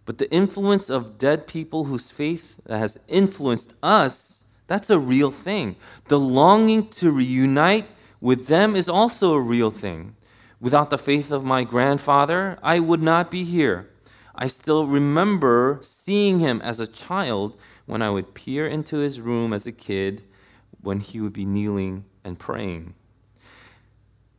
But 0.07 0.19
the 0.19 0.31
influence 0.31 0.91
of 0.91 1.19
dead 1.19 1.47
people 1.47 1.85
whose 1.85 2.11
faith 2.11 2.57
has 2.69 2.99
influenced 3.09 3.75
us, 3.83 4.45
that's 4.67 4.91
a 4.91 4.99
real 4.99 5.31
thing. 5.31 5.77
The 6.09 6.19
longing 6.19 6.89
to 6.89 7.11
reunite 7.11 7.87
with 8.21 8.47
them 8.47 8.77
is 8.77 8.89
also 8.89 9.35
a 9.35 9.41
real 9.41 9.71
thing. 9.71 10.17
Without 10.61 10.91
the 10.91 10.99
faith 10.99 11.31
of 11.31 11.45
my 11.45 11.65
grandfather, 11.65 12.59
I 12.63 12.81
would 12.81 13.03
not 13.03 13.31
be 13.31 13.45
here. 13.45 13.91
I 14.35 14.47
still 14.47 14.87
remember 14.87 15.79
seeing 15.83 16.41
him 16.41 16.61
as 16.63 16.81
a 16.81 16.87
child 16.87 17.59
when 17.87 18.03
I 18.03 18.11
would 18.11 18.35
peer 18.35 18.67
into 18.67 18.97
his 18.97 19.21
room 19.21 19.53
as 19.53 19.67
a 19.67 19.73
kid 19.73 20.23
when 20.81 21.01
he 21.01 21.21
would 21.21 21.33
be 21.33 21.45
kneeling 21.45 22.05
and 22.25 22.39
praying. 22.39 22.95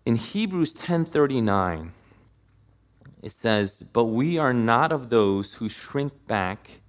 In 0.06 0.16
Hebrews 0.16 0.74
10:39, 0.76 1.92
it 3.26 3.32
says, 3.32 3.84
"But 3.92 4.06
we 4.06 4.38
are 4.38 4.54
not 4.54 4.92
of 4.92 5.10
those 5.10 5.56
who 5.56 5.68
shrink 5.68 6.14
back 6.28 6.82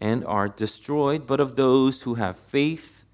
and 0.00 0.24
are 0.24 0.48
destroyed, 0.48 1.24
but 1.24 1.38
of 1.38 1.54
those 1.54 2.02
who 2.02 2.14
have 2.14 2.36
faith 2.36 3.04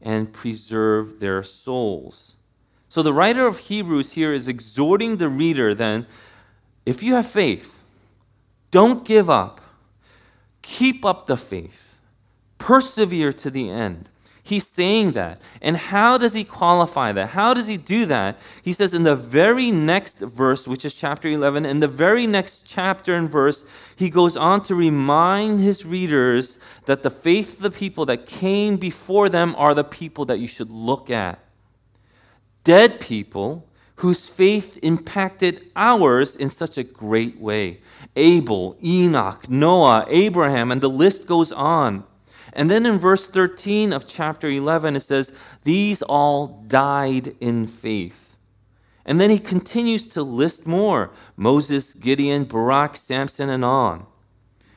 and 0.00 0.32
preserve 0.32 1.20
their 1.20 1.42
souls." 1.42 2.36
So 2.88 3.02
the 3.02 3.12
writer 3.12 3.46
of 3.46 3.58
Hebrews 3.58 4.12
here 4.12 4.32
is 4.32 4.48
exhorting 4.48 5.18
the 5.18 5.28
reader 5.28 5.74
then, 5.74 6.06
if 6.86 7.02
you 7.02 7.14
have 7.14 7.26
faith, 7.26 7.82
don't 8.70 9.04
give 9.04 9.28
up. 9.28 9.60
Keep 10.62 11.04
up 11.04 11.26
the 11.26 11.36
faith. 11.36 11.98
Persevere 12.56 13.32
to 13.34 13.50
the 13.50 13.68
end. 13.68 14.08
He's 14.46 14.66
saying 14.66 15.12
that. 15.12 15.40
And 15.62 15.74
how 15.74 16.18
does 16.18 16.34
he 16.34 16.44
qualify 16.44 17.12
that? 17.12 17.30
How 17.30 17.54
does 17.54 17.66
he 17.66 17.78
do 17.78 18.04
that? 18.04 18.38
He 18.60 18.72
says 18.72 18.92
in 18.92 19.02
the 19.02 19.16
very 19.16 19.70
next 19.70 20.18
verse, 20.18 20.68
which 20.68 20.84
is 20.84 20.92
chapter 20.92 21.28
11, 21.28 21.64
in 21.64 21.80
the 21.80 21.88
very 21.88 22.26
next 22.26 22.66
chapter 22.66 23.14
and 23.14 23.28
verse, 23.28 23.64
he 23.96 24.10
goes 24.10 24.36
on 24.36 24.62
to 24.64 24.74
remind 24.74 25.60
his 25.60 25.86
readers 25.86 26.58
that 26.84 27.02
the 27.02 27.08
faith 27.08 27.54
of 27.56 27.62
the 27.62 27.70
people 27.70 28.04
that 28.04 28.26
came 28.26 28.76
before 28.76 29.30
them 29.30 29.54
are 29.56 29.72
the 29.72 29.82
people 29.82 30.26
that 30.26 30.40
you 30.40 30.46
should 30.46 30.70
look 30.70 31.08
at. 31.08 31.38
Dead 32.64 33.00
people 33.00 33.66
whose 33.96 34.28
faith 34.28 34.78
impacted 34.82 35.70
ours 35.74 36.36
in 36.36 36.50
such 36.50 36.76
a 36.76 36.84
great 36.84 37.40
way. 37.40 37.80
Abel, 38.14 38.76
Enoch, 38.84 39.48
Noah, 39.48 40.04
Abraham, 40.08 40.70
and 40.70 40.82
the 40.82 40.88
list 40.88 41.26
goes 41.26 41.50
on. 41.50 42.04
And 42.54 42.70
then 42.70 42.86
in 42.86 42.98
verse 42.98 43.26
13 43.26 43.92
of 43.92 44.06
chapter 44.06 44.48
11, 44.48 44.96
it 44.96 45.00
says, 45.00 45.32
These 45.64 46.02
all 46.02 46.64
died 46.68 47.34
in 47.40 47.66
faith. 47.66 48.36
And 49.04 49.20
then 49.20 49.28
he 49.28 49.38
continues 49.38 50.06
to 50.08 50.22
list 50.22 50.66
more 50.66 51.10
Moses, 51.36 51.92
Gideon, 51.92 52.44
Barak, 52.44 52.96
Samson, 52.96 53.50
and 53.50 53.64
on. 53.64 54.06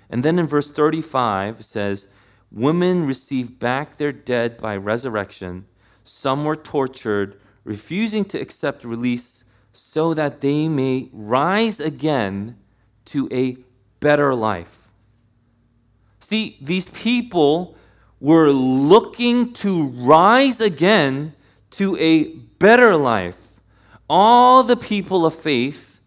And 0.10 0.24
then 0.24 0.40
in 0.40 0.48
verse 0.48 0.72
35, 0.72 1.60
it 1.60 1.64
says, 1.64 2.08
Women 2.52 3.06
received 3.06 3.60
back 3.60 3.98
their 3.98 4.12
dead 4.12 4.58
by 4.58 4.76
resurrection. 4.76 5.66
Some 6.04 6.46
were 6.46 6.56
tortured, 6.56 7.40
refusing 7.64 8.26
to 8.26 8.40
accept 8.40 8.84
release 8.84 9.44
so 9.72 10.14
that 10.14 10.42
they 10.42 10.68
may 10.68 11.10
rise 11.14 11.80
again 11.80 12.58
to 13.06 13.30
a 13.32 13.58
better 14.00 14.34
life. 14.34 14.87
See, 16.30 16.58
these 16.60 16.90
people 16.90 17.78
were 18.20 18.50
looking 18.50 19.54
to 19.54 19.88
rise 19.88 20.60
again 20.60 21.32
to 21.70 21.96
a 21.96 22.26
better 22.60 22.98
life. 22.98 23.62
All 24.10 24.62
the 24.62 24.76
people 24.76 25.26
of 25.26 25.34
faith 25.34 26.02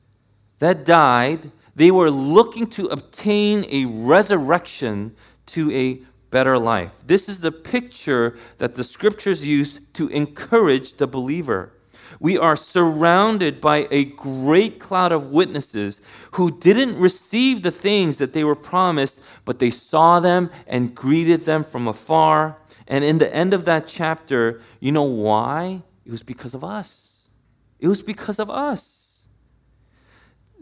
that 0.59 0.85
died, 0.85 1.50
they 1.75 1.91
were 1.91 2.11
looking 2.11 2.67
to 2.67 2.85
obtain 2.89 3.65
a 3.71 3.87
resurrection 3.87 5.17
to 5.47 5.73
a 5.73 6.03
better 6.31 6.59
life. 6.59 6.93
This 7.07 7.27
is 7.27 7.41
the 7.41 7.50
picture 7.50 8.37
that 8.59 8.75
the 8.75 8.85
scriptures 8.85 9.47
use 9.47 9.81
to 9.95 10.09
encourage 10.09 10.99
the 10.99 11.07
believer 11.07 11.73
we 12.19 12.37
are 12.37 12.57
surrounded 12.57 13.61
by 13.61 13.87
a 13.90 14.07
great 14.07 14.81
cloud 14.81 15.12
of 15.12 15.31
witnesses 15.31 16.00
who 16.33 16.59
didn't 16.59 16.97
receive 16.97 17.62
the 17.62 17.71
things 17.71 18.19
that 18.19 18.33
they 18.33 18.45
were 18.45 18.55
promised, 18.55 19.23
but 19.45 19.59
they 19.59 19.71
saw 19.71 20.21
them 20.21 20.50
and 20.67 20.95
greeted 20.95 21.45
them 21.45 21.62
from 21.62 21.87
afar. 21.87 22.57
And 22.88 23.05
in 23.05 23.19
the 23.19 23.33
end 23.35 23.55
of 23.55 23.64
that 23.67 23.87
chapter, 23.87 24.61
you 24.81 24.90
know 24.93 25.05
why? 25.05 25.83
It 26.05 26.11
was 26.11 26.23
because 26.23 26.55
of 26.55 26.64
us. 26.64 27.31
It 27.79 27.88
was 27.88 28.02
because 28.02 28.38
of 28.38 28.50
us. 28.50 29.29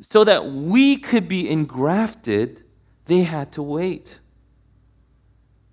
So 0.01 0.25
that 0.25 0.47
we 0.47 0.97
could 0.97 1.29
be 1.29 1.49
engrafted, 1.49 2.63
they 3.07 3.23
had 3.23 3.51
to 3.53 3.63
wait. 3.63 4.21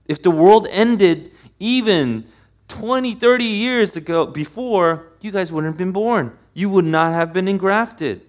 If 0.08 0.22
the 0.22 0.32
world 0.32 0.67
ended 0.72 1.32
even 1.60 2.25
20, 2.67 3.13
30 3.13 3.43
years 3.43 3.95
ago 3.95 4.25
before, 4.25 5.07
you 5.22 5.31
guys 5.31 5.51
wouldn't 5.51 5.74
have 5.74 5.77
been 5.77 5.91
born. 5.91 6.38
You 6.53 6.69
would 6.69 6.86
not 6.86 7.13
have 7.13 7.34
been 7.34 7.48
engrafted. 7.48 8.22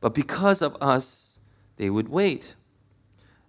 But 0.00 0.14
because 0.14 0.62
of 0.62 0.76
us, 0.80 1.38
they 1.76 1.90
would 1.90 2.08
wait. 2.08 2.54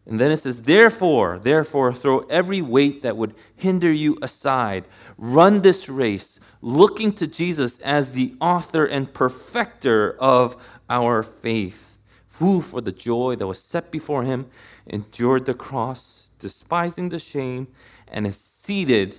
And 0.06 0.20
then 0.20 0.32
it 0.32 0.38
says, 0.38 0.64
Therefore, 0.64 1.38
therefore, 1.38 1.94
throw 1.94 2.20
every 2.30 2.62
weight 2.62 3.04
that 3.04 3.16
would 3.16 3.36
hinder 3.56 3.92
you 3.92 4.18
aside. 4.22 4.86
Run 5.18 5.62
this 5.62 5.88
race, 5.88 6.40
looking 6.62 7.14
to 7.14 7.28
Jesus 7.28 7.80
as 7.80 8.14
the 8.14 8.34
author 8.42 8.86
and 8.86 9.14
perfecter 9.14 10.14
of 10.20 10.58
our 10.90 11.22
faith, 11.22 11.98
who, 12.40 12.62
for 12.62 12.82
the 12.82 12.92
joy 12.92 13.36
that 13.36 13.46
was 13.46 13.62
set 13.62 13.92
before 13.92 14.24
him, 14.24 14.48
endured 14.88 15.46
the 15.46 15.54
cross, 15.54 16.32
despising 16.40 17.10
the 17.10 17.20
shame, 17.20 17.68
and 18.12 18.28
is 18.28 18.40
seated 18.40 19.18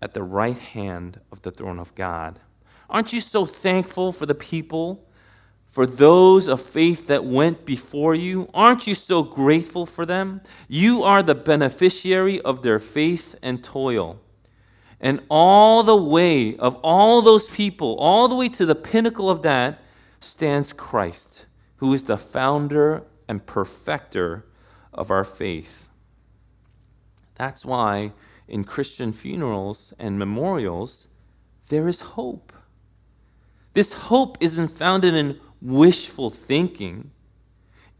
at 0.00 0.14
the 0.14 0.22
right 0.22 0.58
hand 0.58 1.20
of 1.30 1.42
the 1.42 1.50
throne 1.50 1.78
of 1.78 1.94
God. 1.94 2.40
Aren't 2.90 3.12
you 3.12 3.20
so 3.20 3.46
thankful 3.46 4.12
for 4.12 4.26
the 4.26 4.34
people, 4.34 5.08
for 5.70 5.86
those 5.86 6.48
of 6.48 6.60
faith 6.60 7.06
that 7.06 7.24
went 7.24 7.64
before 7.64 8.14
you? 8.14 8.50
Aren't 8.52 8.86
you 8.86 8.94
so 8.94 9.22
grateful 9.22 9.86
for 9.86 10.04
them? 10.04 10.42
You 10.68 11.02
are 11.02 11.22
the 11.22 11.34
beneficiary 11.34 12.40
of 12.42 12.62
their 12.62 12.78
faith 12.78 13.34
and 13.42 13.64
toil. 13.64 14.20
And 15.00 15.22
all 15.28 15.82
the 15.82 15.96
way 15.96 16.56
of 16.56 16.76
all 16.76 17.22
those 17.22 17.48
people, 17.48 17.96
all 17.98 18.28
the 18.28 18.36
way 18.36 18.48
to 18.50 18.66
the 18.66 18.74
pinnacle 18.74 19.30
of 19.30 19.42
that, 19.42 19.80
stands 20.20 20.72
Christ, 20.72 21.46
who 21.76 21.92
is 21.92 22.04
the 22.04 22.18
founder 22.18 23.02
and 23.26 23.44
perfecter 23.44 24.44
of 24.92 25.10
our 25.10 25.24
faith. 25.24 25.88
That's 27.34 27.64
why 27.64 28.12
in 28.52 28.64
Christian 28.64 29.12
funerals 29.12 29.94
and 29.98 30.18
memorials, 30.18 31.08
there 31.68 31.88
is 31.88 32.02
hope. 32.02 32.52
This 33.72 33.94
hope 33.94 34.36
isn't 34.40 34.68
founded 34.68 35.14
in 35.14 35.40
wishful 35.60 36.28
thinking, 36.28 37.10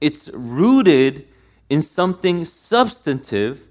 it's 0.00 0.28
rooted 0.34 1.26
in 1.70 1.80
something 1.80 2.44
substantive, 2.44 3.66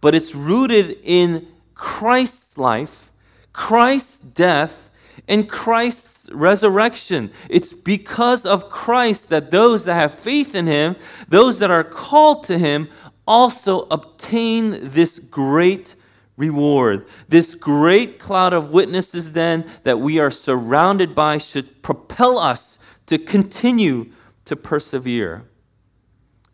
but 0.00 0.14
it's 0.14 0.34
rooted 0.34 0.96
in 1.02 1.46
Christ's 1.74 2.56
life, 2.56 3.10
Christ's 3.52 4.20
death, 4.20 4.90
and 5.28 5.48
Christ's 5.48 6.30
resurrection. 6.32 7.30
It's 7.50 7.74
because 7.74 8.46
of 8.46 8.70
Christ 8.70 9.28
that 9.28 9.50
those 9.50 9.84
that 9.84 9.94
have 9.94 10.14
faith 10.14 10.54
in 10.54 10.66
him, 10.66 10.96
those 11.28 11.58
that 11.58 11.70
are 11.70 11.84
called 11.84 12.44
to 12.44 12.58
him, 12.58 12.88
also 13.26 13.86
obtain 13.90 14.78
this 14.80 15.18
great 15.18 15.96
reward. 16.36 17.06
This 17.28 17.54
great 17.54 18.18
cloud 18.18 18.52
of 18.52 18.70
witnesses, 18.70 19.32
then, 19.32 19.64
that 19.82 20.00
we 20.00 20.18
are 20.18 20.30
surrounded 20.30 21.14
by 21.14 21.38
should 21.38 21.82
propel 21.82 22.38
us 22.38 22.78
to 23.06 23.18
continue 23.18 24.06
to 24.44 24.56
persevere. 24.56 25.44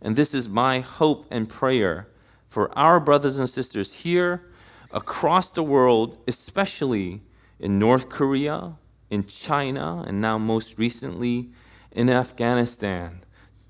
And 0.00 0.16
this 0.16 0.34
is 0.34 0.48
my 0.48 0.80
hope 0.80 1.26
and 1.30 1.48
prayer 1.48 2.08
for 2.48 2.76
our 2.78 3.00
brothers 3.00 3.38
and 3.38 3.48
sisters 3.48 3.94
here 3.94 4.42
across 4.90 5.50
the 5.50 5.62
world, 5.62 6.18
especially 6.26 7.20
in 7.58 7.78
North 7.78 8.08
Korea, 8.08 8.74
in 9.10 9.26
China, 9.26 10.04
and 10.06 10.20
now 10.20 10.38
most 10.38 10.78
recently 10.78 11.50
in 11.92 12.08
Afghanistan. 12.08 13.22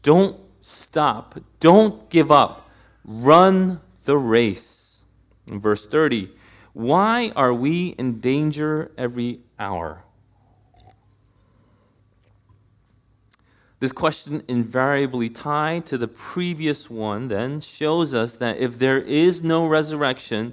Don't 0.03 0.39
stop, 0.61 1.39
don't 1.61 2.09
give 2.11 2.31
up, 2.31 2.69
run 3.05 3.81
the 4.05 4.17
race. 4.17 4.78
In 5.49 5.61
verse 5.61 5.87
30, 5.87 6.31
why 6.73 7.33
are 7.35 7.55
we 7.55 7.89
in 7.99 8.21
danger 8.21 8.91
every 8.97 9.41
hour? 9.59 10.05
This 13.81 13.93
question, 13.93 14.43
invariably 14.49 15.29
tied 15.29 15.87
to 15.87 15.99
the 15.99 16.09
previous 16.09 16.91
one, 16.91 17.29
then 17.29 17.61
shows 17.61 18.13
us 18.13 18.37
that 18.37 18.59
if 18.59 18.79
there 18.79 18.99
is 18.99 19.43
no 19.43 19.67
resurrection, 19.67 20.53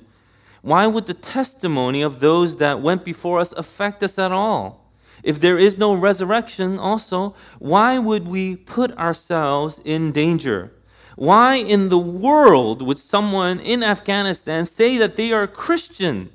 why 0.62 0.86
would 0.86 1.08
the 1.08 1.16
testimony 1.16 2.04
of 2.04 2.20
those 2.20 2.58
that 2.58 2.82
went 2.82 3.04
before 3.04 3.40
us 3.40 3.52
affect 3.54 4.04
us 4.04 4.20
at 4.20 4.32
all? 4.32 4.92
If 5.24 5.40
there 5.40 5.58
is 5.58 5.78
no 5.78 5.96
resurrection, 5.96 6.78
also, 6.78 7.36
why 7.58 7.98
would 7.98 8.28
we 8.28 8.56
put 8.56 8.96
ourselves 8.96 9.82
in 9.84 10.12
danger? 10.12 10.72
Why 11.16 11.56
in 11.56 11.90
the 11.90 11.98
world 11.98 12.82
would 12.82 13.00
someone 13.00 13.60
in 13.60 13.84
Afghanistan 13.84 14.66
say 14.66 14.98
that 14.98 15.16
they 15.16 15.32
are 15.32 15.48
Christian 15.48 16.32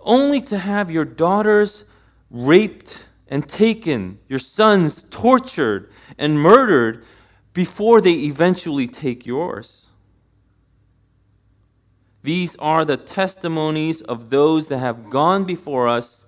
only 0.00 0.40
to 0.42 0.58
have 0.58 0.90
your 0.90 1.04
daughters 1.04 1.84
raped 2.30 3.06
and 3.28 3.48
taken, 3.48 4.18
your 4.28 4.40
sons 4.40 5.04
tortured 5.04 5.90
and 6.18 6.40
murdered 6.40 7.04
before 7.52 8.00
they 8.00 8.14
eventually 8.14 8.88
take 8.88 9.26
yours? 9.26 9.86
These 12.22 12.56
are 12.56 12.84
the 12.84 12.96
testimonies 12.96 14.02
of 14.02 14.30
those 14.30 14.66
that 14.66 14.78
have 14.78 15.08
gone 15.08 15.44
before 15.44 15.88
us, 15.88 16.26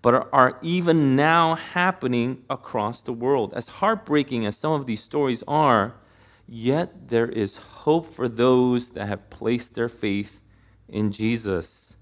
but 0.00 0.28
are 0.32 0.58
even 0.62 1.14
now 1.14 1.54
happening 1.54 2.42
across 2.48 3.02
the 3.02 3.12
world. 3.12 3.52
As 3.54 3.68
heartbreaking 3.68 4.46
as 4.46 4.56
some 4.56 4.72
of 4.72 4.86
these 4.86 5.02
stories 5.02 5.44
are, 5.46 5.94
Yet 6.48 7.08
there 7.08 7.28
is 7.28 7.58
hope 7.58 8.12
for 8.14 8.26
those 8.26 8.90
that 8.90 9.06
have 9.06 9.28
placed 9.28 9.74
their 9.74 9.88
faith 9.88 10.40
in 10.88 11.12
Jesus. 11.12 11.96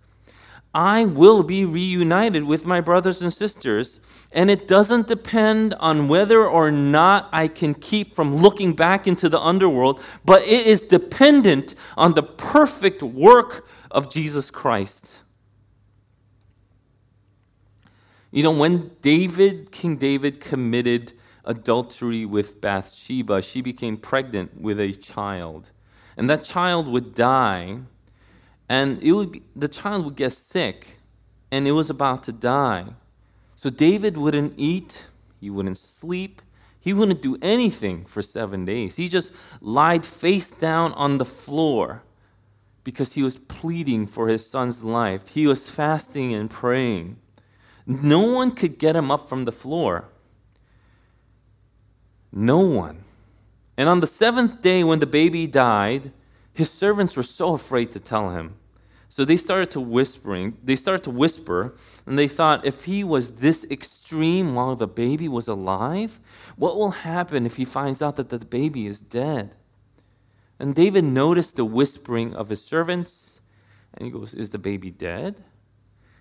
I 0.73 1.05
will 1.05 1.43
be 1.43 1.65
reunited 1.65 2.45
with 2.45 2.65
my 2.65 2.81
brothers 2.81 3.23
and 3.23 3.33
sisters, 3.33 3.99
and 4.31 4.51
it 4.51 4.69
doesn't 4.69 5.09
depend 5.09 5.75
on 5.75 6.07
whether 6.07 6.47
or 6.47 6.71
not 6.71 7.29
I 7.33 7.49
can 7.49 7.75
keep 7.75 8.15
from 8.15 8.35
looking 8.37 8.75
back 8.75 9.07
into 9.07 9.29
the 9.29 9.41
underworld, 9.41 10.01
but 10.25 10.43
it 10.43 10.67
is 10.67 10.83
dependent 10.83 11.75
on 11.97 12.15
the 12.15 12.23
perfect 12.23 13.03
work 13.03 13.67
of 13.91 14.11
Jesus 14.11 14.51
Christ. 14.51 15.23
You 18.31 18.43
know, 18.43 18.51
when 18.51 18.91
David, 19.01 19.73
King 19.73 19.97
David, 19.97 20.41
committed 20.41 21.15
adultery 21.47 22.25
with 22.25 22.61
Bathsheba, 22.61 23.41
she 23.41 23.63
became 23.63 23.97
pregnant 23.97 24.61
with 24.61 24.79
a 24.79 24.93
child. 24.93 25.71
And 26.17 26.29
that 26.29 26.45
child 26.45 26.89
would 26.89 27.15
die, 27.15 27.79
and 28.69 29.03
it 29.03 29.13
would, 29.13 29.43
the 29.55 29.69
child 29.69 30.05
would 30.05 30.17
get 30.17 30.33
sick, 30.33 30.99
and 31.51 31.69
it 31.69 31.73
was 31.73 31.89
about 31.91 32.23
to 32.25 32.33
die. 32.33 32.87
So 33.55 33.71
David 33.71 34.17
wouldn't 34.17 34.55
eat, 34.57 35.07
he 35.41 35.49
wouldn't 35.51 35.79
sleep, 35.79 36.43
he 36.81 36.93
wouldn't 36.93 37.23
do 37.23 37.37
anything 37.43 38.05
for 38.05 38.23
seven 38.23 38.65
days. 38.65 38.97
He 38.97 39.09
just 39.09 39.33
lied 39.61 40.07
face 40.07 40.51
down 40.51 40.93
on 40.93 41.19
the 41.19 41.25
floor 41.25 42.03
because 42.85 43.15
he 43.15 43.23
was 43.25 43.39
pleading 43.39 44.07
for 44.07 44.29
his 44.29 44.47
son's 44.47 44.85
life. 44.85 45.29
He 45.29 45.49
was 45.49 45.69
fasting 45.69 46.33
and 46.33 46.49
praying. 46.49 47.17
No 47.87 48.21
one 48.21 48.53
could 48.53 48.79
get 48.79 48.95
him 48.95 49.11
up 49.11 49.29
from 49.29 49.45
the 49.45 49.53
floor. 49.53 50.09
No 52.39 52.59
one. 52.59 53.05
And 53.79 53.89
on 53.89 54.01
the 54.01 54.07
seventh 54.07 54.61
day, 54.61 54.85
when 54.85 54.99
the 54.99 55.07
baby 55.07 55.47
died, 55.47 56.13
his 56.53 56.71
servants 56.71 57.17
were 57.17 57.23
so 57.23 57.55
afraid 57.55 57.91
to 57.93 57.99
tell 57.99 58.29
him. 58.29 58.57
So 59.09 59.25
they 59.25 59.39
started 59.39 59.71
to 59.71 59.81
whispering, 59.81 60.59
they 60.63 60.77
started 60.77 61.03
to 61.05 61.11
whisper, 61.11 61.75
and 62.05 62.19
they 62.19 62.29
thought 62.29 62.67
if 62.67 62.85
he 62.85 63.03
was 63.03 63.39
this 63.39 63.65
extreme 63.71 64.55
while 64.55 64.75
the 64.77 64.87
baby 64.87 65.29
was 65.29 65.49
alive, 65.49 66.21
what 66.57 66.77
will 66.77 66.91
happen 66.91 67.47
if 67.47 67.57
he 67.57 67.65
finds 67.65 68.03
out 68.03 68.17
that 68.17 68.29
the 68.29 68.39
baby 68.39 68.87
is 68.87 69.01
dead? 69.01 69.55
And 70.59 70.75
David 70.75 71.05
noticed 71.05 71.57
the 71.57 71.65
whispering 71.65 72.35
of 72.35 72.51
his 72.51 72.63
servants, 72.63 73.41
and 73.95 74.05
he 74.05 74.11
goes, 74.11 74.35
Is 74.35 74.51
the 74.51 74.59
baby 74.59 74.91
dead? 74.91 75.43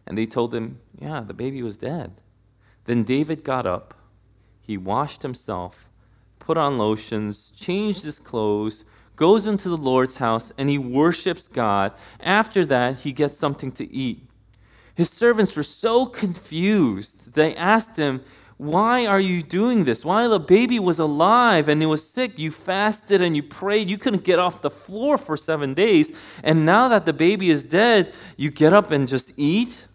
And 0.08 0.18
they 0.18 0.26
told 0.26 0.56
him, 0.56 0.80
Yeah, 0.98 1.20
the 1.20 1.34
baby 1.34 1.62
was 1.62 1.76
dead. 1.76 2.22
Then 2.86 3.04
David 3.04 3.44
got 3.44 3.66
up, 3.66 3.94
he 4.62 4.78
washed 4.78 5.22
himself, 5.22 5.90
put 6.40 6.58
on 6.58 6.78
lotions, 6.78 7.52
changed 7.52 8.04
his 8.04 8.20
clothes, 8.20 8.86
goes 9.16 9.48
into 9.48 9.70
the 9.70 9.78
Lord's 9.78 10.18
house, 10.18 10.52
and 10.58 10.70
he 10.70 10.78
worships 10.78 11.48
God. 11.48 11.94
After 12.20 12.66
that, 12.66 13.00
he 13.00 13.12
gets 13.12 13.38
something 13.38 13.72
to 13.74 13.92
eat. 13.92 14.28
His 14.94 15.10
servants 15.10 15.56
were 15.56 15.64
so 15.64 16.06
confused. 16.06 17.34
They 17.34 17.56
asked 17.56 17.98
him, 17.98 18.22
Why 18.58 19.06
are 19.06 19.20
you 19.20 19.44
doing 19.44 19.84
this? 19.84 20.06
While 20.06 20.30
the 20.30 20.40
baby 20.40 20.80
was 20.80 21.00
alive 21.00 21.68
and 21.68 21.82
he 21.82 21.86
was 21.86 22.08
sick, 22.08 22.40
you 22.40 22.52
fasted 22.52 23.22
and 23.22 23.36
you 23.36 23.44
prayed. 23.44 23.90
You 23.90 23.98
couldn't 23.98 24.24
get 24.24 24.40
off 24.40 24.62
the 24.62 24.70
floor 24.70 25.18
for 25.18 25.36
seven 25.36 25.74
days. 25.74 26.18
And 26.44 26.66
now 26.66 26.88
that 26.88 27.06
the 27.06 27.14
baby 27.14 27.50
is 27.50 27.66
dead, 27.66 28.14
you 28.38 28.52
get 28.52 28.72
up 28.72 28.92
and 28.92 29.08
just 29.08 29.34
eat? 29.36 29.88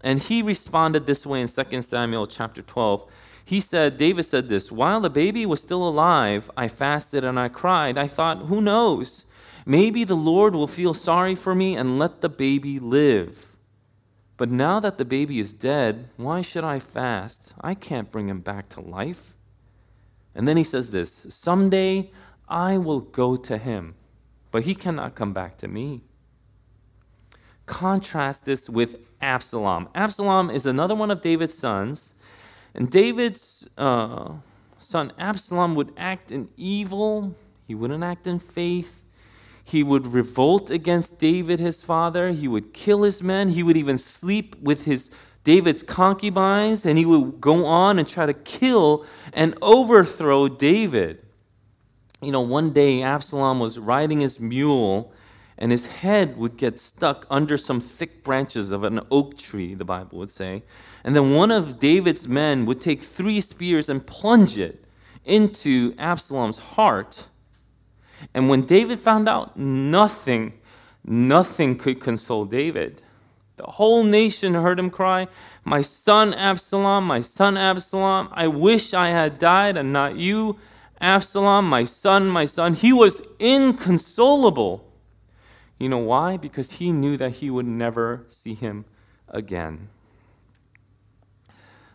And 0.00 0.18
he 0.18 0.42
responded 0.42 1.06
this 1.06 1.26
way 1.26 1.42
in 1.42 1.48
2 1.48 1.82
Samuel 1.82 2.26
chapter 2.26 2.62
12. 2.62 3.10
He 3.48 3.60
said, 3.60 3.96
David 3.96 4.24
said 4.24 4.50
this, 4.50 4.70
while 4.70 5.00
the 5.00 5.08
baby 5.08 5.46
was 5.46 5.62
still 5.62 5.88
alive, 5.88 6.50
I 6.54 6.68
fasted 6.68 7.24
and 7.24 7.40
I 7.40 7.48
cried. 7.48 7.96
I 7.96 8.06
thought, 8.06 8.40
who 8.40 8.60
knows? 8.60 9.24
Maybe 9.64 10.04
the 10.04 10.14
Lord 10.14 10.54
will 10.54 10.66
feel 10.66 10.92
sorry 10.92 11.34
for 11.34 11.54
me 11.54 11.74
and 11.74 11.98
let 11.98 12.20
the 12.20 12.28
baby 12.28 12.78
live. 12.78 13.56
But 14.36 14.50
now 14.50 14.80
that 14.80 14.98
the 14.98 15.06
baby 15.06 15.38
is 15.38 15.54
dead, 15.54 16.10
why 16.18 16.42
should 16.42 16.62
I 16.62 16.78
fast? 16.78 17.54
I 17.62 17.72
can't 17.72 18.12
bring 18.12 18.28
him 18.28 18.40
back 18.40 18.68
to 18.68 18.82
life. 18.82 19.34
And 20.34 20.46
then 20.46 20.58
he 20.58 20.64
says 20.64 20.90
this 20.90 21.26
Someday 21.30 22.10
I 22.50 22.76
will 22.76 23.00
go 23.00 23.34
to 23.34 23.56
him, 23.56 23.94
but 24.50 24.64
he 24.64 24.74
cannot 24.74 25.14
come 25.14 25.32
back 25.32 25.56
to 25.56 25.68
me. 25.68 26.02
Contrast 27.64 28.44
this 28.44 28.68
with 28.68 29.06
Absalom. 29.22 29.88
Absalom 29.94 30.50
is 30.50 30.66
another 30.66 30.94
one 30.94 31.10
of 31.10 31.22
David's 31.22 31.54
sons, 31.54 32.12
and 32.74 32.90
David's 32.90 33.68
uh, 33.76 34.32
son 34.78 35.12
Absalom 35.18 35.74
would 35.74 35.92
act 35.96 36.32
in 36.32 36.48
evil, 36.56 37.34
he 37.66 37.74
wouldn't 37.74 38.02
act 38.02 38.26
in 38.26 38.38
faith. 38.38 39.04
He 39.62 39.82
would 39.82 40.06
revolt 40.06 40.70
against 40.70 41.18
David, 41.18 41.60
his 41.60 41.82
father. 41.82 42.30
He 42.30 42.48
would 42.48 42.72
kill 42.72 43.02
his 43.02 43.22
men. 43.22 43.50
He 43.50 43.62
would 43.62 43.76
even 43.76 43.98
sleep 43.98 44.56
with 44.62 44.84
his 44.84 45.10
David's 45.44 45.82
concubines, 45.82 46.86
and 46.86 46.96
he 46.96 47.04
would 47.04 47.38
go 47.38 47.66
on 47.66 47.98
and 47.98 48.08
try 48.08 48.24
to 48.24 48.32
kill 48.32 49.04
and 49.34 49.54
overthrow 49.60 50.48
David. 50.48 51.22
You 52.22 52.32
know, 52.32 52.40
one 52.40 52.72
day 52.72 53.02
Absalom 53.02 53.60
was 53.60 53.78
riding 53.78 54.20
his 54.20 54.40
mule 54.40 55.12
and 55.58 55.72
his 55.72 55.86
head 55.86 56.36
would 56.36 56.56
get 56.56 56.78
stuck 56.78 57.26
under 57.28 57.56
some 57.56 57.80
thick 57.80 58.22
branches 58.22 58.70
of 58.70 58.84
an 58.84 59.00
oak 59.10 59.36
tree, 59.36 59.74
the 59.74 59.84
Bible 59.84 60.18
would 60.18 60.30
say. 60.30 60.62
And 61.02 61.16
then 61.16 61.34
one 61.34 61.50
of 61.50 61.80
David's 61.80 62.28
men 62.28 62.64
would 62.66 62.80
take 62.80 63.02
three 63.02 63.40
spears 63.40 63.88
and 63.88 64.06
plunge 64.06 64.56
it 64.56 64.84
into 65.24 65.94
Absalom's 65.98 66.58
heart. 66.58 67.28
And 68.32 68.48
when 68.48 68.66
David 68.66 69.00
found 69.00 69.28
out, 69.28 69.56
nothing, 69.56 70.52
nothing 71.04 71.76
could 71.76 72.00
console 72.00 72.44
David. 72.44 73.02
The 73.56 73.66
whole 73.66 74.04
nation 74.04 74.54
heard 74.54 74.78
him 74.78 74.90
cry, 74.90 75.26
My 75.64 75.82
son 75.82 76.34
Absalom, 76.34 77.04
my 77.04 77.20
son 77.20 77.56
Absalom, 77.56 78.28
I 78.32 78.46
wish 78.46 78.94
I 78.94 79.08
had 79.08 79.40
died 79.40 79.76
and 79.76 79.92
not 79.92 80.14
you, 80.16 80.56
Absalom, 81.00 81.68
my 81.68 81.82
son, 81.82 82.28
my 82.28 82.44
son. 82.44 82.74
He 82.74 82.92
was 82.92 83.22
inconsolable. 83.40 84.87
You 85.78 85.88
know 85.88 85.98
why? 85.98 86.36
Because 86.36 86.72
he 86.72 86.92
knew 86.92 87.16
that 87.16 87.36
he 87.36 87.50
would 87.50 87.66
never 87.66 88.24
see 88.28 88.54
him 88.54 88.84
again. 89.28 89.88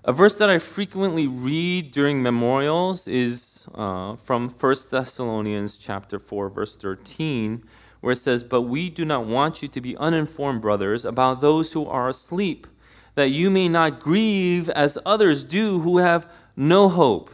A 0.05 0.11
verse 0.11 0.35
that 0.35 0.49
I 0.49 0.57
frequently 0.57 1.27
read 1.27 1.91
during 1.91 2.21
memorials 2.21 3.07
is 3.07 3.67
uh, 3.73 4.17
from 4.17 4.49
1 4.49 4.75
Thessalonians 4.89 5.77
chapter 5.77 6.19
4 6.19 6.49
verse 6.49 6.75
13 6.75 7.63
where 8.01 8.11
it 8.11 8.17
says, 8.17 8.43
"But 8.43 8.63
we 8.63 8.89
do 8.89 9.05
not 9.05 9.25
want 9.25 9.61
you 9.61 9.69
to 9.69 9.79
be 9.79 9.95
uninformed, 9.95 10.61
brothers, 10.61 11.05
about 11.05 11.39
those 11.39 11.71
who 11.71 11.85
are 11.87 12.09
asleep, 12.09 12.67
that 13.15 13.29
you 13.29 13.49
may 13.49 13.69
not 13.69 14.01
grieve 14.01 14.67
as 14.69 14.97
others 15.05 15.45
do 15.45 15.79
who 15.79 15.99
have 15.99 16.29
no 16.57 16.89
hope." 16.89 17.29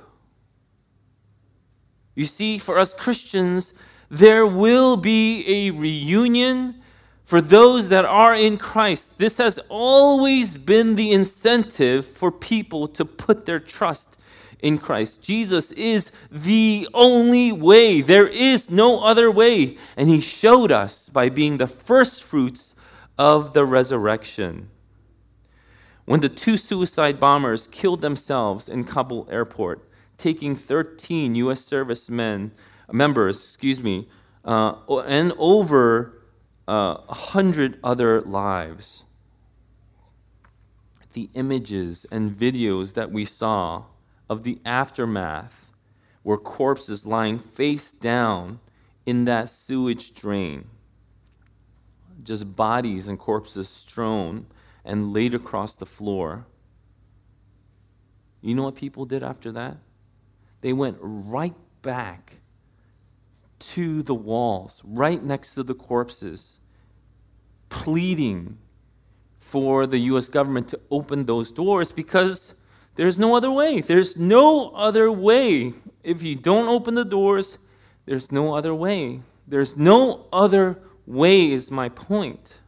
You 2.14 2.26
see, 2.26 2.60
for 2.60 2.78
us 2.78 2.94
Christians, 2.94 3.74
there 4.10 4.46
will 4.46 4.98
be 4.98 5.68
a 5.68 5.72
reunion 5.72 6.76
for 7.24 7.42
those 7.42 7.90
that 7.90 8.06
are 8.06 8.34
in 8.34 8.58
Christ. 8.58 9.20
This 9.20 9.38
has 9.38 9.60
always 9.70 10.58
been 10.58 10.96
the 10.96 11.12
incentive 11.12 12.06
for 12.06 12.32
people 12.32 12.88
to 12.88 13.06
put 13.06 13.46
their 13.46 13.60
trust 13.60 14.20
in 14.62 14.78
Christ. 14.78 15.24
Jesus 15.24 15.72
is 15.74 16.12
the 16.32 16.88
only 16.94 17.52
way. 17.52 18.02
There 18.02 18.28
is 18.28 18.72
no 18.72 19.02
other 19.02 19.30
way. 19.30 19.78
And 19.96 20.10
he 20.10 20.22
showed 20.22 20.72
us 20.72 21.10
by 21.10 21.30
being 21.30 21.58
the 21.58 21.68
first 21.68 22.24
fruits 22.24 22.76
of 23.18 23.54
the 23.54 23.66
resurrection. 23.66 24.70
When 26.06 26.22
the 26.22 26.30
two 26.30 26.58
suicide 26.58 27.20
bombers 27.20 27.68
killed 27.68 28.02
themselves 28.02 28.68
in 28.68 28.84
Kabul 28.86 29.28
airport, 29.30 29.88
taking 30.18 30.56
13 30.56 31.36
U.S. 31.36 31.62
servicemen 31.62 32.52
members, 32.92 33.38
excuse 33.38 33.82
me, 33.82 34.08
uh, 34.46 34.74
and 35.06 35.34
over 35.38 36.22
uh, 36.68 36.98
a 37.08 37.14
hundred 37.14 37.80
other 37.84 38.22
lives. 38.22 39.04
The 41.14 41.30
images 41.34 42.06
and 42.12 42.32
videos 42.32 42.94
that 42.94 43.12
we 43.12 43.26
saw 43.26 43.86
of 44.30 44.44
the 44.44 44.60
aftermath 44.66 45.72
were 46.24 46.38
corpses 46.38 47.06
lying 47.06 47.40
face 47.40 47.92
down 47.92 48.60
in 49.06 49.26
that 49.26 49.50
sewage 49.50 50.14
drain. 50.14 50.68
Just 52.22 52.56
bodies 52.56 53.08
and 53.08 53.18
corpses 53.18 53.68
strewn 53.68 54.46
and 54.86 55.14
laid 55.14 55.34
across 55.34 55.76
the 55.76 55.86
floor. 55.86 56.46
You 58.42 58.56
know 58.56 58.64
what 58.64 58.76
people 58.76 59.06
did 59.06 59.24
after 59.24 59.52
that? 59.54 59.78
They 60.62 60.74
went 60.74 60.98
right 61.02 61.56
back 61.82 62.39
to 63.60 64.02
the 64.02 64.16
walls, 64.16 64.82
right 64.84 65.22
next 65.24 65.54
to 65.56 65.64
the 65.64 65.74
corpses, 65.74 66.60
pleading 67.70 68.58
for 69.40 69.88
the 69.88 70.00
US 70.00 70.30
government 70.30 70.68
to 70.70 70.80
open 70.92 71.26
those 71.26 71.52
doors 71.52 71.92
because 71.92 72.54
there's 72.96 73.18
no 73.18 73.36
other 73.36 73.52
way. 73.52 73.82
There's 73.82 74.18
no 74.18 74.70
other 74.72 75.12
way. 75.12 75.74
If 76.04 76.22
you 76.22 76.36
don't 76.36 76.68
open 76.68 76.96
the 76.96 77.06
doors, 77.06 77.58
there's 78.06 78.32
no 78.32 78.54
other 78.54 78.74
way. 78.74 79.22
There's 79.48 79.78
no 79.78 80.28
other 80.32 80.80
way, 81.06 81.52
is 81.52 81.72
my 81.72 81.90
point. 81.90 82.60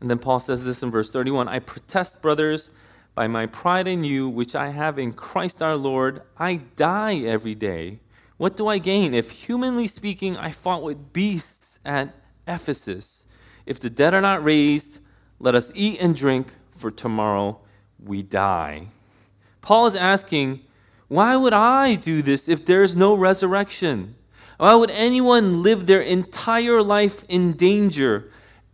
And 0.00 0.10
then 0.10 0.18
Paul 0.18 0.40
says 0.40 0.64
this 0.64 0.82
in 0.82 0.90
verse 0.90 1.10
31 1.10 1.48
I 1.48 1.60
protest, 1.60 2.20
brothers 2.20 2.70
by 3.14 3.28
my 3.28 3.46
pride 3.46 3.86
in 3.86 4.04
you, 4.04 4.28
which 4.28 4.54
I 4.54 4.68
have 4.68 4.98
in 4.98 5.12
Christ 5.12 5.62
our 5.62 5.76
Lord, 5.76 6.22
I 6.38 6.56
die 6.76 7.16
every 7.16 7.54
day. 7.54 8.00
What 8.38 8.56
do 8.56 8.68
I 8.68 8.78
gain? 8.78 9.14
If, 9.14 9.30
humanly 9.30 9.86
speaking, 9.86 10.36
I 10.36 10.50
fought 10.50 10.82
with 10.82 11.12
beasts 11.12 11.78
at 11.84 12.14
Ephesus, 12.48 13.26
if 13.66 13.78
the 13.78 13.90
dead 13.90 14.14
are 14.14 14.20
not 14.20 14.42
raised, 14.42 15.00
let 15.38 15.54
us 15.54 15.72
eat 15.74 16.00
and 16.00 16.16
drink, 16.16 16.54
for 16.70 16.90
tomorrow 16.90 17.60
we 18.02 18.22
die. 18.22 18.88
Paul 19.60 19.86
is 19.86 19.94
asking, 19.94 20.60
why 21.08 21.36
would 21.36 21.52
I 21.52 21.94
do 21.94 22.22
this 22.22 22.48
if 22.48 22.64
there's 22.64 22.96
no 22.96 23.14
resurrection? 23.14 24.16
Why 24.56 24.74
would 24.74 24.90
anyone 24.90 25.62
live 25.62 25.86
their 25.86 26.00
entire 26.00 26.82
life 26.82 27.24
in 27.28 27.52
danger 27.52 28.30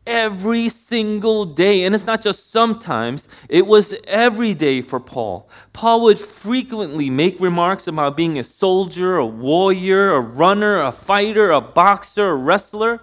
every 0.08 0.68
single 0.68 1.44
day? 1.44 1.84
And 1.84 1.94
it's 1.94 2.06
not 2.06 2.22
just 2.22 2.50
sometimes, 2.50 3.28
it 3.48 3.66
was 3.66 3.94
every 4.08 4.54
day 4.54 4.80
for 4.80 4.98
Paul. 4.98 5.48
Paul 5.72 6.02
would 6.04 6.18
frequently 6.18 7.10
make 7.10 7.38
remarks 7.38 7.86
about 7.86 8.16
being 8.16 8.38
a 8.38 8.44
soldier, 8.44 9.16
a 9.16 9.26
warrior, 9.26 10.12
a 10.12 10.20
runner, 10.20 10.80
a 10.80 10.90
fighter, 10.90 11.50
a 11.50 11.60
boxer, 11.60 12.30
a 12.30 12.36
wrestler. 12.36 13.00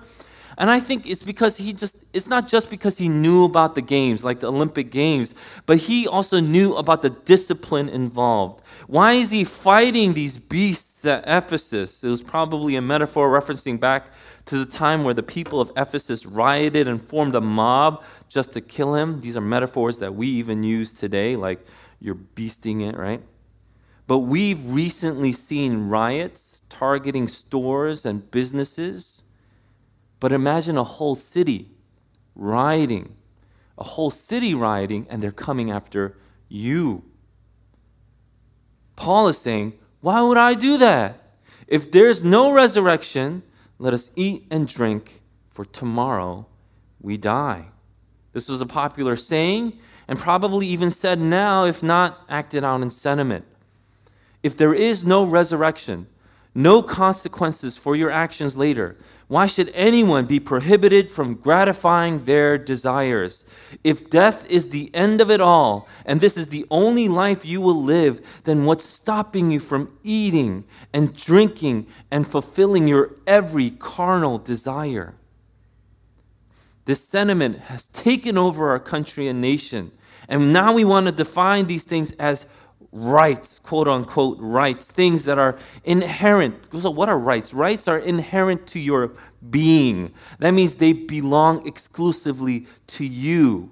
And 0.58 0.72
I 0.72 0.80
think 0.80 1.06
it's 1.06 1.22
because 1.22 1.58
he 1.58 1.74
just, 1.74 2.06
it's 2.14 2.28
not 2.28 2.48
just 2.48 2.70
because 2.70 2.98
he 2.98 3.10
knew 3.10 3.44
about 3.46 3.76
the 3.76 3.82
games, 3.82 4.24
like 4.24 4.40
the 4.40 4.48
Olympic 4.48 4.90
Games, 4.90 5.36
but 5.66 5.78
he 5.78 6.08
also 6.08 6.40
knew 6.40 6.76
about 6.76 7.02
the 7.02 7.10
discipline 7.10 7.90
involved. 7.90 8.64
Why 8.88 9.14
is 9.14 9.32
he 9.32 9.44
fighting 9.44 10.14
these 10.14 10.38
beasts 10.38 10.95
at 11.08 11.24
Ephesus? 11.28 12.04
It 12.04 12.10
was 12.10 12.22
probably 12.22 12.76
a 12.76 12.82
metaphor 12.82 13.30
referencing 13.30 13.80
back 13.80 14.10
to 14.46 14.58
the 14.58 14.66
time 14.66 15.04
where 15.04 15.14
the 15.14 15.24
people 15.24 15.60
of 15.60 15.72
Ephesus 15.76 16.26
rioted 16.26 16.88
and 16.88 17.02
formed 17.02 17.36
a 17.36 17.42
mob 17.42 18.04
just 18.30 18.52
to 18.54 18.62
kill 18.62 18.96
him. 18.96 19.20
These 19.22 19.38
are 19.38 19.42
metaphors 19.42 20.00
that 20.00 20.14
we 20.14 20.28
even 20.28 20.64
use 20.64 20.92
today, 20.92 21.36
like 21.36 21.66
you're 22.00 22.16
beasting 22.16 22.88
it, 22.88 22.98
right? 22.98 23.22
But 24.08 24.20
we've 24.20 24.64
recently 24.72 25.32
seen 25.32 25.90
riots 25.90 26.62
targeting 26.70 27.28
stores 27.28 28.06
and 28.06 28.30
businesses 28.30 29.24
but 30.20 30.32
imagine 30.32 30.78
a 30.78 30.84
whole 30.84 31.16
city 31.16 31.70
rioting, 32.36 33.16
a 33.78 33.84
whole 33.84 34.10
city 34.10 34.54
rioting, 34.54 35.06
and 35.10 35.22
they're 35.22 35.32
coming 35.32 35.70
after 35.70 36.18
you. 36.50 37.04
Paul 38.96 39.28
is 39.28 39.38
saying, 39.38 39.74
Why 40.06 40.22
would 40.22 40.38
I 40.38 40.54
do 40.54 40.78
that? 40.78 41.20
If 41.68 41.90
there's 41.90 42.24
no 42.24 42.54
resurrection, 42.54 43.42
let 43.80 43.92
us 43.92 44.12
eat 44.16 44.46
and 44.52 44.68
drink, 44.68 45.24
for 45.50 45.66
tomorrow 45.66 46.46
we 47.02 47.18
die. 47.18 47.70
This 48.32 48.48
was 48.48 48.62
a 48.62 48.68
popular 48.68 49.16
saying, 49.16 49.80
and 50.08 50.20
probably 50.20 50.68
even 50.68 50.92
said 50.92 51.20
now, 51.20 51.66
if 51.66 51.82
not 51.82 52.22
acted 52.30 52.64
out 52.64 52.84
in 52.84 52.92
sentiment. 52.92 53.46
If 54.44 54.56
there 54.56 54.76
is 54.76 55.08
no 55.08 55.24
resurrection, 55.26 56.06
no 56.54 56.84
consequences 56.84 57.76
for 57.76 57.96
your 57.96 58.12
actions 58.12 58.56
later, 58.56 58.98
why 59.28 59.48
should 59.48 59.72
anyone 59.74 60.28
be 60.28 60.40
prohibited 60.40 61.10
from 61.10 61.34
gratifying 61.34 62.26
their 62.26 62.60
desires? 62.60 63.44
If 63.84 64.10
death 64.10 64.46
is 64.48 64.70
the 64.70 64.94
end 64.94 65.20
of 65.20 65.32
it 65.32 65.42
all, 65.42 65.88
and 66.06 66.22
this 66.22 66.38
is 66.38 66.50
the 66.50 66.66
only 66.70 67.08
life 67.08 67.44
you 67.44 67.60
will 67.60 67.82
live, 67.82 68.22
then 68.44 68.66
what's 68.66 68.86
stopping 68.86 69.50
you 69.50 69.60
from 69.60 69.98
eating 70.04 70.64
and 70.94 71.16
drinking 71.16 71.88
and 72.12 72.28
fulfilling 72.28 72.88
your 72.88 73.16
every 73.26 73.72
carnal 73.72 74.38
desire? 74.38 75.16
This 76.86 77.04
sentiment 77.04 77.58
has 77.62 77.88
taken 77.88 78.38
over 78.38 78.70
our 78.70 78.80
country 78.80 79.28
and 79.28 79.42
nation, 79.42 79.92
and 80.30 80.54
now 80.54 80.72
we 80.72 80.86
want 80.86 81.08
to 81.08 81.12
define 81.12 81.66
these 81.66 81.84
things 81.84 82.14
as 82.14 82.46
rights, 82.96 83.60
quote 83.60 83.90
unquote 83.90 84.38
rights, 84.40 84.90
things 84.90 85.26
that 85.26 85.38
are 85.38 85.58
inherent. 85.84 86.56
So, 86.74 86.90
what 86.90 87.10
are 87.10 87.20
rights? 87.20 87.54
Rights 87.54 87.88
are 87.88 88.00
inherent 88.00 88.66
to 88.68 88.80
your 88.80 89.14
being. 89.50 90.14
That 90.40 90.52
means 90.52 90.78
they 90.78 90.94
belong 90.94 91.68
exclusively 91.68 92.68
to 92.88 93.06
you. 93.06 93.72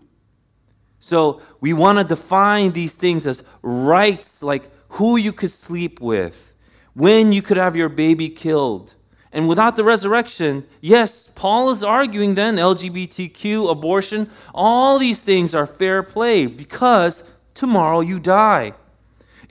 So, 0.99 1.41
we 1.62 1.71
want 1.71 1.99
to 1.99 2.03
define 2.03 2.73
these 2.73 2.93
things 2.93 3.25
as 3.25 3.43
rights, 3.62 4.43
like 4.43 4.69
who 4.89 5.15
you 5.15 5.31
could 5.31 5.51
sleep 5.51 6.01
with, 6.01 6.53
when 6.93 7.31
you 7.31 7.41
could 7.41 7.57
have 7.57 7.77
your 7.77 7.89
baby 7.89 8.29
killed. 8.29 8.93
And 9.31 9.47
without 9.47 9.77
the 9.77 9.83
resurrection, 9.83 10.65
yes, 10.79 11.27
Paul 11.33 11.71
is 11.71 11.81
arguing 11.81 12.36
then 12.36 12.57
LGBTQ, 12.57 13.71
abortion, 13.71 14.29
all 14.53 14.99
these 14.99 15.21
things 15.21 15.55
are 15.55 15.65
fair 15.65 16.03
play 16.03 16.45
because 16.45 17.23
tomorrow 17.55 18.01
you 18.01 18.19
die 18.19 18.73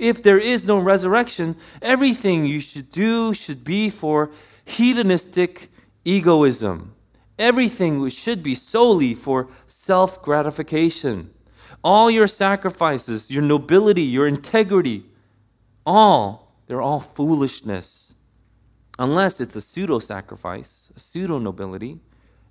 if 0.03 0.21
there 0.21 0.39
is 0.39 0.67
no 0.67 0.81
resurrection, 0.81 1.55
everything 1.81 2.45
you 2.45 2.59
should 2.59 2.91
do 2.91 3.33
should 3.33 3.63
be 3.63 3.89
for 3.89 4.33
hedonistic 4.65 5.71
egoism. 6.05 6.97
Everything 7.39 8.09
should 8.09 8.43
be 8.43 8.57
solely 8.57 9.15
for 9.15 9.49
self 9.69 10.21
gratification. 10.21 11.31
All 11.85 12.11
your 12.11 12.27
sacrifices, 12.27 13.31
your 13.31 13.45
nobility, 13.45 14.03
your 14.03 14.27
integrity, 14.27 15.05
all, 15.87 16.53
they're 16.67 16.83
all 16.83 17.01
foolishness. 17.01 18.17
Unless 18.99 19.41
it's 19.41 19.55
a 19.55 19.61
pseudo 19.61 20.01
sacrifice, 20.01 20.91
a 20.97 21.01
pseudo 21.01 21.39
nobility, 21.39 22.01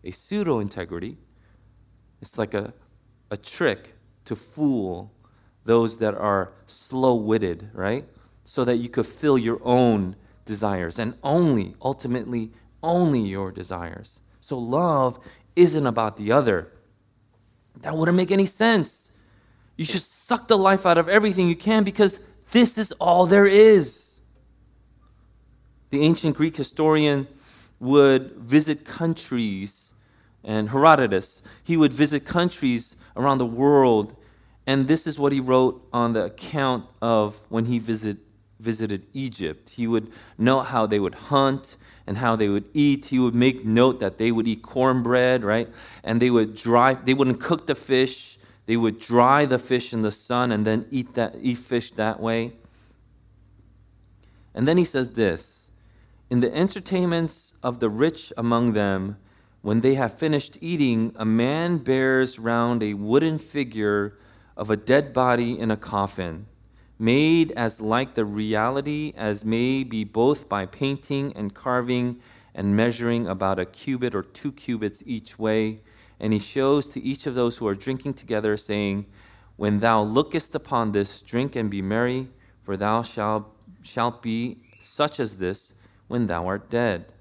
a 0.05 0.11
pseudo 0.11 0.59
integrity. 0.59 1.17
It's 2.21 2.37
like 2.37 2.53
a, 2.53 2.73
a 3.29 3.35
trick 3.35 3.93
to 4.23 4.37
fool 4.37 5.11
those 5.65 5.97
that 5.97 6.15
are 6.15 6.51
slow 6.65 7.15
witted, 7.15 7.69
right? 7.73 8.05
So 8.43 8.65
that 8.65 8.77
you 8.77 8.89
could 8.89 9.05
fill 9.05 9.37
your 9.37 9.59
own 9.63 10.15
desires 10.45 10.99
and 10.99 11.15
only, 11.23 11.75
ultimately, 11.81 12.51
only 12.81 13.21
your 13.21 13.51
desires. 13.51 14.19
So 14.39 14.57
love 14.57 15.19
isn't 15.55 15.85
about 15.85 16.17
the 16.17 16.31
other. 16.31 16.71
That 17.81 17.95
wouldn't 17.95 18.17
make 18.17 18.31
any 18.31 18.45
sense. 18.45 19.11
You 19.77 19.85
should 19.85 20.01
suck 20.01 20.47
the 20.47 20.57
life 20.57 20.85
out 20.85 20.97
of 20.97 21.09
everything 21.09 21.47
you 21.47 21.55
can 21.55 21.83
because 21.83 22.19
this 22.51 22.77
is 22.77 22.91
all 22.93 23.25
there 23.25 23.47
is. 23.47 24.19
The 25.89 26.01
ancient 26.01 26.37
Greek 26.37 26.55
historian 26.55 27.27
would 27.79 28.31
visit 28.33 28.85
countries, 28.85 29.93
and 30.43 30.69
Herodotus, 30.69 31.41
he 31.63 31.75
would 31.77 31.91
visit 31.91 32.25
countries 32.25 32.95
around 33.15 33.39
the 33.39 33.45
world 33.45 34.15
and 34.67 34.87
this 34.87 35.07
is 35.07 35.17
what 35.17 35.31
he 35.31 35.39
wrote 35.39 35.87
on 35.91 36.13
the 36.13 36.25
account 36.25 36.85
of 37.01 37.39
when 37.49 37.65
he 37.65 37.79
visit, 37.79 38.17
visited 38.59 39.05
Egypt. 39.13 39.71
He 39.71 39.87
would 39.87 40.11
note 40.37 40.63
how 40.63 40.85
they 40.85 40.99
would 40.99 41.15
hunt 41.15 41.77
and 42.05 42.17
how 42.17 42.35
they 42.35 42.47
would 42.47 42.65
eat. 42.73 43.07
He 43.07 43.19
would 43.19 43.33
make 43.35 43.65
note 43.65 43.99
that 43.99 44.17
they 44.17 44.31
would 44.31 44.47
eat 44.47 44.61
cornbread, 44.61 45.43
right? 45.43 45.67
And 46.03 46.21
they 46.21 46.29
would 46.29 46.55
dry, 46.55 46.93
they 46.93 47.13
wouldn't 47.13 47.39
cook 47.39 47.67
the 47.67 47.75
fish. 47.75 48.37
They 48.67 48.77
would 48.77 48.99
dry 48.99 49.45
the 49.45 49.59
fish 49.59 49.91
in 49.91 50.03
the 50.03 50.11
sun 50.11 50.51
and 50.51 50.65
then 50.65 50.85
eat 50.91 51.15
that 51.15 51.35
eat 51.41 51.57
fish 51.57 51.91
that 51.91 52.19
way. 52.19 52.53
And 54.53 54.67
then 54.67 54.77
he 54.77 54.85
says 54.85 55.13
this 55.13 55.71
In 56.29 56.41
the 56.41 56.55
entertainments 56.55 57.55
of 57.63 57.79
the 57.79 57.89
rich 57.89 58.31
among 58.37 58.73
them, 58.73 59.17
when 59.61 59.81
they 59.81 59.95
have 59.95 60.17
finished 60.17 60.57
eating, 60.61 61.13
a 61.15 61.25
man 61.25 61.77
bears 61.77 62.39
round 62.39 62.81
a 62.81 62.93
wooden 62.93 63.39
figure 63.39 64.17
of 64.61 64.69
a 64.69 64.77
dead 64.77 65.11
body 65.11 65.57
in 65.57 65.71
a 65.71 65.75
coffin, 65.75 66.45
made 66.99 67.51
as 67.53 67.81
like 67.81 68.13
the 68.13 68.23
reality 68.23 69.11
as 69.17 69.43
may 69.43 69.83
be 69.83 70.03
both 70.03 70.47
by 70.47 70.67
painting 70.67 71.33
and 71.35 71.55
carving 71.55 72.21
and 72.53 72.77
measuring 72.77 73.25
about 73.25 73.57
a 73.57 73.65
cubit 73.65 74.13
or 74.13 74.21
two 74.21 74.51
cubits 74.51 75.01
each 75.07 75.39
way. 75.39 75.79
And 76.19 76.31
he 76.31 76.37
shows 76.37 76.89
to 76.89 77.01
each 77.01 77.25
of 77.25 77.33
those 77.33 77.57
who 77.57 77.65
are 77.65 77.73
drinking 77.73 78.13
together, 78.13 78.55
saying, 78.55 79.07
When 79.55 79.79
thou 79.79 80.03
lookest 80.03 80.53
upon 80.53 80.91
this, 80.91 81.21
drink 81.21 81.55
and 81.55 81.71
be 81.71 81.81
merry, 81.81 82.27
for 82.61 82.77
thou 82.77 83.01
shalt, 83.01 83.51
shalt 83.81 84.21
be 84.21 84.59
such 84.79 85.19
as 85.19 85.37
this 85.37 85.73
when 86.07 86.27
thou 86.27 86.45
art 86.45 86.69
dead. 86.69 87.13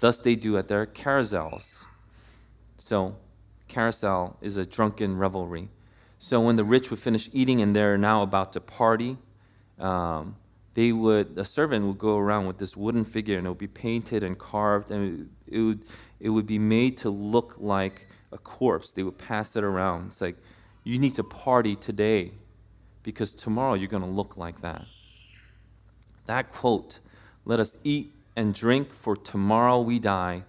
Thus 0.00 0.18
they 0.18 0.34
do 0.36 0.58
at 0.58 0.68
their 0.68 0.84
carousels. 0.84 1.86
So, 2.76 3.16
carousel 3.66 4.36
is 4.42 4.58
a 4.58 4.66
drunken 4.66 5.16
revelry. 5.16 5.70
So 6.18 6.40
when 6.40 6.56
the 6.56 6.64
rich 6.64 6.90
would 6.90 6.98
finish 6.98 7.28
eating 7.32 7.60
and 7.60 7.76
they're 7.76 7.98
now 7.98 8.22
about 8.22 8.52
to 8.54 8.60
party, 8.60 9.18
um, 9.78 10.36
they 10.74 10.92
would 10.92 11.38
a 11.38 11.44
servant 11.44 11.86
would 11.86 11.98
go 11.98 12.18
around 12.18 12.46
with 12.46 12.58
this 12.58 12.76
wooden 12.76 13.04
figure 13.04 13.38
and 13.38 13.46
it 13.46 13.50
would 13.50 13.58
be 13.58 13.66
painted 13.66 14.22
and 14.22 14.38
carved 14.38 14.90
and 14.90 15.30
it 15.46 15.58
would 15.58 15.84
it 16.20 16.30
would 16.30 16.46
be 16.46 16.58
made 16.58 16.96
to 16.98 17.10
look 17.10 17.56
like 17.58 18.08
a 18.32 18.38
corpse. 18.38 18.92
They 18.92 19.02
would 19.02 19.18
pass 19.18 19.56
it 19.56 19.64
around. 19.64 20.08
It's 20.08 20.20
like 20.20 20.36
you 20.84 20.98
need 20.98 21.14
to 21.16 21.24
party 21.24 21.76
today 21.76 22.32
because 23.02 23.34
tomorrow 23.34 23.74
you're 23.74 23.88
going 23.88 24.02
to 24.02 24.08
look 24.08 24.36
like 24.36 24.60
that. 24.60 24.84
That 26.26 26.50
quote, 26.50 26.98
"Let 27.44 27.60
us 27.60 27.76
eat 27.84 28.12
and 28.34 28.54
drink 28.54 28.92
for 28.92 29.16
tomorrow 29.16 29.80
we 29.80 29.98
die." 29.98 30.44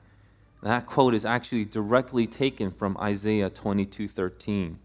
That 0.62 0.88
quote 0.88 1.14
is 1.14 1.26
actually 1.26 1.66
directly 1.66 2.28
taken 2.28 2.72
from 2.72 2.98
Isaiah 2.98 3.50
22:13. 3.50 4.80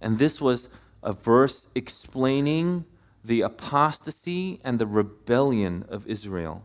And 0.00 0.18
this 0.18 0.40
was 0.40 0.68
a 1.02 1.12
verse 1.12 1.68
explaining 1.74 2.84
the 3.24 3.40
apostasy 3.42 4.60
and 4.64 4.78
the 4.78 4.86
rebellion 4.86 5.84
of 5.88 6.06
Israel. 6.06 6.64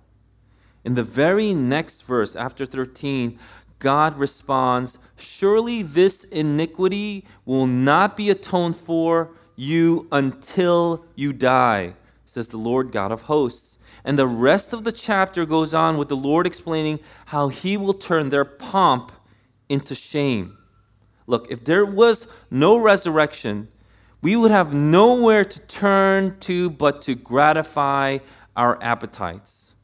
In 0.83 0.95
the 0.95 1.03
very 1.03 1.53
next 1.53 2.01
verse, 2.01 2.35
after 2.35 2.65
13, 2.65 3.39
God 3.79 4.17
responds, 4.17 4.97
Surely 5.17 5.81
this 5.81 6.23
iniquity 6.25 7.25
will 7.45 7.67
not 7.67 8.15
be 8.15 8.29
atoned 8.29 8.75
for 8.75 9.31
you 9.55 10.07
until 10.11 11.05
you 11.15 11.33
die, 11.33 11.93
says 12.25 12.47
the 12.47 12.57
Lord 12.57 12.91
God 12.91 13.11
of 13.11 13.23
hosts. 13.23 13.77
And 14.03 14.17
the 14.17 14.27
rest 14.27 14.73
of 14.73 14.83
the 14.83 14.91
chapter 14.91 15.45
goes 15.45 15.73
on 15.73 15.97
with 15.97 16.09
the 16.09 16.15
Lord 16.15 16.45
explaining 16.45 16.99
how 17.27 17.47
he 17.47 17.77
will 17.77 17.93
turn 17.93 18.29
their 18.29 18.45
pomp 18.45 19.11
into 19.69 19.95
shame. 19.95 20.57
Look, 21.27 21.49
if 21.49 21.63
there 21.63 21.85
was 21.85 22.27
no 22.51 22.77
resurrection, 22.77 23.69
we 24.21 24.35
would 24.35 24.51
have 24.51 24.73
nowhere 24.73 25.43
to 25.45 25.59
turn 25.67 26.39
to 26.41 26.69
but 26.69 27.01
to 27.03 27.15
gratify 27.15 28.19
our 28.55 28.81
appetites. 28.81 29.75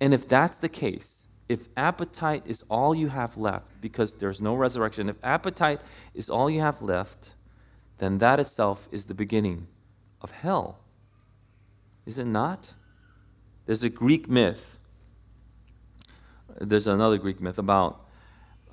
And 0.00 0.12
if 0.12 0.26
that's 0.26 0.56
the 0.56 0.68
case, 0.68 1.28
if 1.48 1.68
appetite 1.76 2.42
is 2.46 2.64
all 2.70 2.94
you 2.94 3.08
have 3.08 3.36
left 3.36 3.80
because 3.80 4.14
there's 4.14 4.40
no 4.40 4.54
resurrection, 4.54 5.08
if 5.08 5.16
appetite 5.22 5.80
is 6.14 6.30
all 6.30 6.48
you 6.48 6.60
have 6.60 6.80
left, 6.80 7.34
then 7.98 8.18
that 8.18 8.40
itself 8.40 8.88
is 8.90 9.04
the 9.04 9.14
beginning 9.14 9.68
of 10.20 10.30
hell. 10.30 10.78
Is 12.06 12.18
it 12.18 12.24
not? 12.24 12.74
There's 13.66 13.84
a 13.84 13.90
Greek 13.90 14.28
myth. 14.28 14.78
There's 16.58 16.86
another 16.86 17.18
Greek 17.18 17.40
myth 17.40 17.58
about 17.58 18.06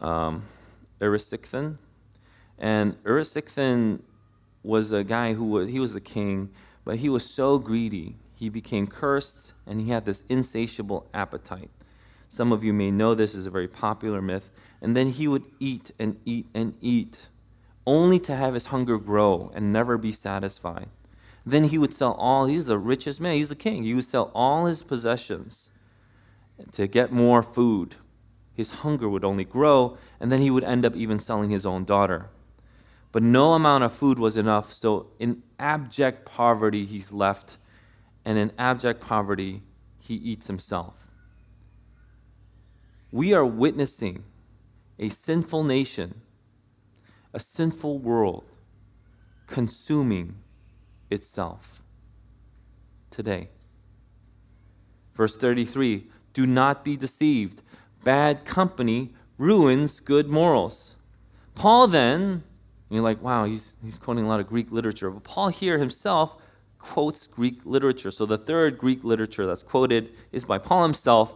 um, 0.02 0.46
Erysichthon. 1.00 1.78
And 2.58 3.02
Erysichthon 3.04 4.02
was 4.64 4.92
a 4.92 5.04
guy 5.04 5.34
who 5.34 5.46
was, 5.46 5.70
he 5.70 5.80
was 5.80 5.94
the 5.94 6.02
king, 6.02 6.50
but 6.84 6.98
he 6.98 7.10
was 7.10 7.26
so 7.26 7.58
greedy. 7.58 8.16
He 8.36 8.50
became 8.50 8.88
cursed 8.88 9.54
and 9.66 9.82
he 9.82 9.90
had 9.90 10.06
this 10.06 10.24
insatiable 10.30 11.08
appetite. 11.14 11.70
Some 12.28 12.52
of 12.52 12.64
you 12.64 12.74
may 12.74 12.92
know 12.92 13.16
this 13.16 13.34
is 13.34 13.48
a 13.48 13.50
very 13.50 13.68
popular 13.68 14.22
myth. 14.22 14.52
And 14.82 14.96
then 14.96 15.10
he 15.10 15.28
would 15.28 15.46
eat 15.60 15.92
and 16.00 16.18
eat 16.26 16.46
and 16.54 16.76
eat, 16.80 17.28
only 17.86 18.20
to 18.20 18.36
have 18.36 18.54
his 18.54 18.68
hunger 18.68 18.98
grow 18.98 19.52
and 19.54 19.74
never 19.74 19.98
be 19.98 20.12
satisfied. 20.12 20.88
Then 21.46 21.66
he 21.66 21.78
would 21.78 21.94
sell 21.94 22.14
all, 22.14 22.46
he's 22.46 22.68
the 22.68 22.78
richest 22.78 23.20
man, 23.20 23.34
he's 23.36 23.50
the 23.50 23.56
king. 23.56 23.84
He 23.84 23.94
would 23.94 24.04
sell 24.04 24.32
all 24.36 24.68
his 24.68 24.84
possessions 24.84 25.72
to 26.72 26.88
get 26.88 27.12
more 27.12 27.42
food. 27.42 27.96
His 28.60 28.72
hunger 28.72 29.08
would 29.08 29.24
only 29.24 29.46
grow, 29.46 29.98
and 30.20 30.30
then 30.30 30.42
he 30.42 30.52
would 30.52 30.66
end 30.66 30.84
up 30.84 30.94
even 30.94 31.18
selling 31.18 31.50
his 31.50 31.66
own 31.66 31.86
daughter. 31.86 32.30
But 33.14 33.24
no 33.24 33.54
amount 33.54 33.86
of 33.86 33.94
food 33.94 34.20
was 34.20 34.36
enough, 34.36 34.74
so 34.74 35.12
in 35.18 35.44
abject 35.58 36.26
poverty, 36.26 36.84
he's 36.84 37.14
left, 37.14 37.56
and 38.26 38.38
in 38.38 38.52
abject 38.58 39.00
poverty, 39.00 39.62
he 39.98 40.16
eats 40.16 40.48
himself. 40.48 41.08
We 43.14 43.34
are 43.34 43.46
witnessing 43.46 44.26
a 45.00 45.08
sinful 45.08 45.64
nation, 45.64 46.20
a 47.34 47.40
sinful 47.40 48.00
world 48.00 48.44
consuming 49.48 50.36
itself 51.10 51.82
today. 53.10 53.52
Verse 55.14 55.38
33 55.38 56.08
Do 56.34 56.46
not 56.46 56.84
be 56.84 56.98
deceived. 56.98 57.62
Bad 58.04 58.46
company 58.46 59.14
ruins 59.38 60.00
good 60.00 60.28
morals. 60.28 60.96
Paul 61.56 61.88
then, 61.88 62.44
you're 62.90 63.02
like, 63.02 63.22
wow, 63.22 63.46
he's, 63.46 63.76
he's 63.84 63.98
quoting 63.98 64.26
a 64.26 64.28
lot 64.28 64.40
of 64.40 64.48
Greek 64.48 64.72
literature. 64.72 65.10
But 65.10 65.24
Paul 65.24 65.50
here 65.50 65.78
himself 65.78 66.38
quotes 66.80 67.28
Greek 67.28 67.60
literature. 67.66 68.12
So 68.12 68.26
the 68.26 68.38
third 68.38 68.78
Greek 68.78 69.04
literature 69.04 69.46
that's 69.46 69.64
quoted 69.64 70.12
is 70.32 70.44
by 70.44 70.58
Paul 70.58 70.84
himself. 70.84 71.36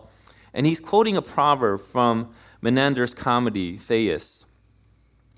And 0.54 0.66
he's 0.66 0.80
quoting 0.80 1.18
a 1.18 1.22
proverb 1.22 1.82
from 1.82 2.34
Menander's 2.62 3.14
comedy, 3.14 3.78
Thais. 3.78 4.46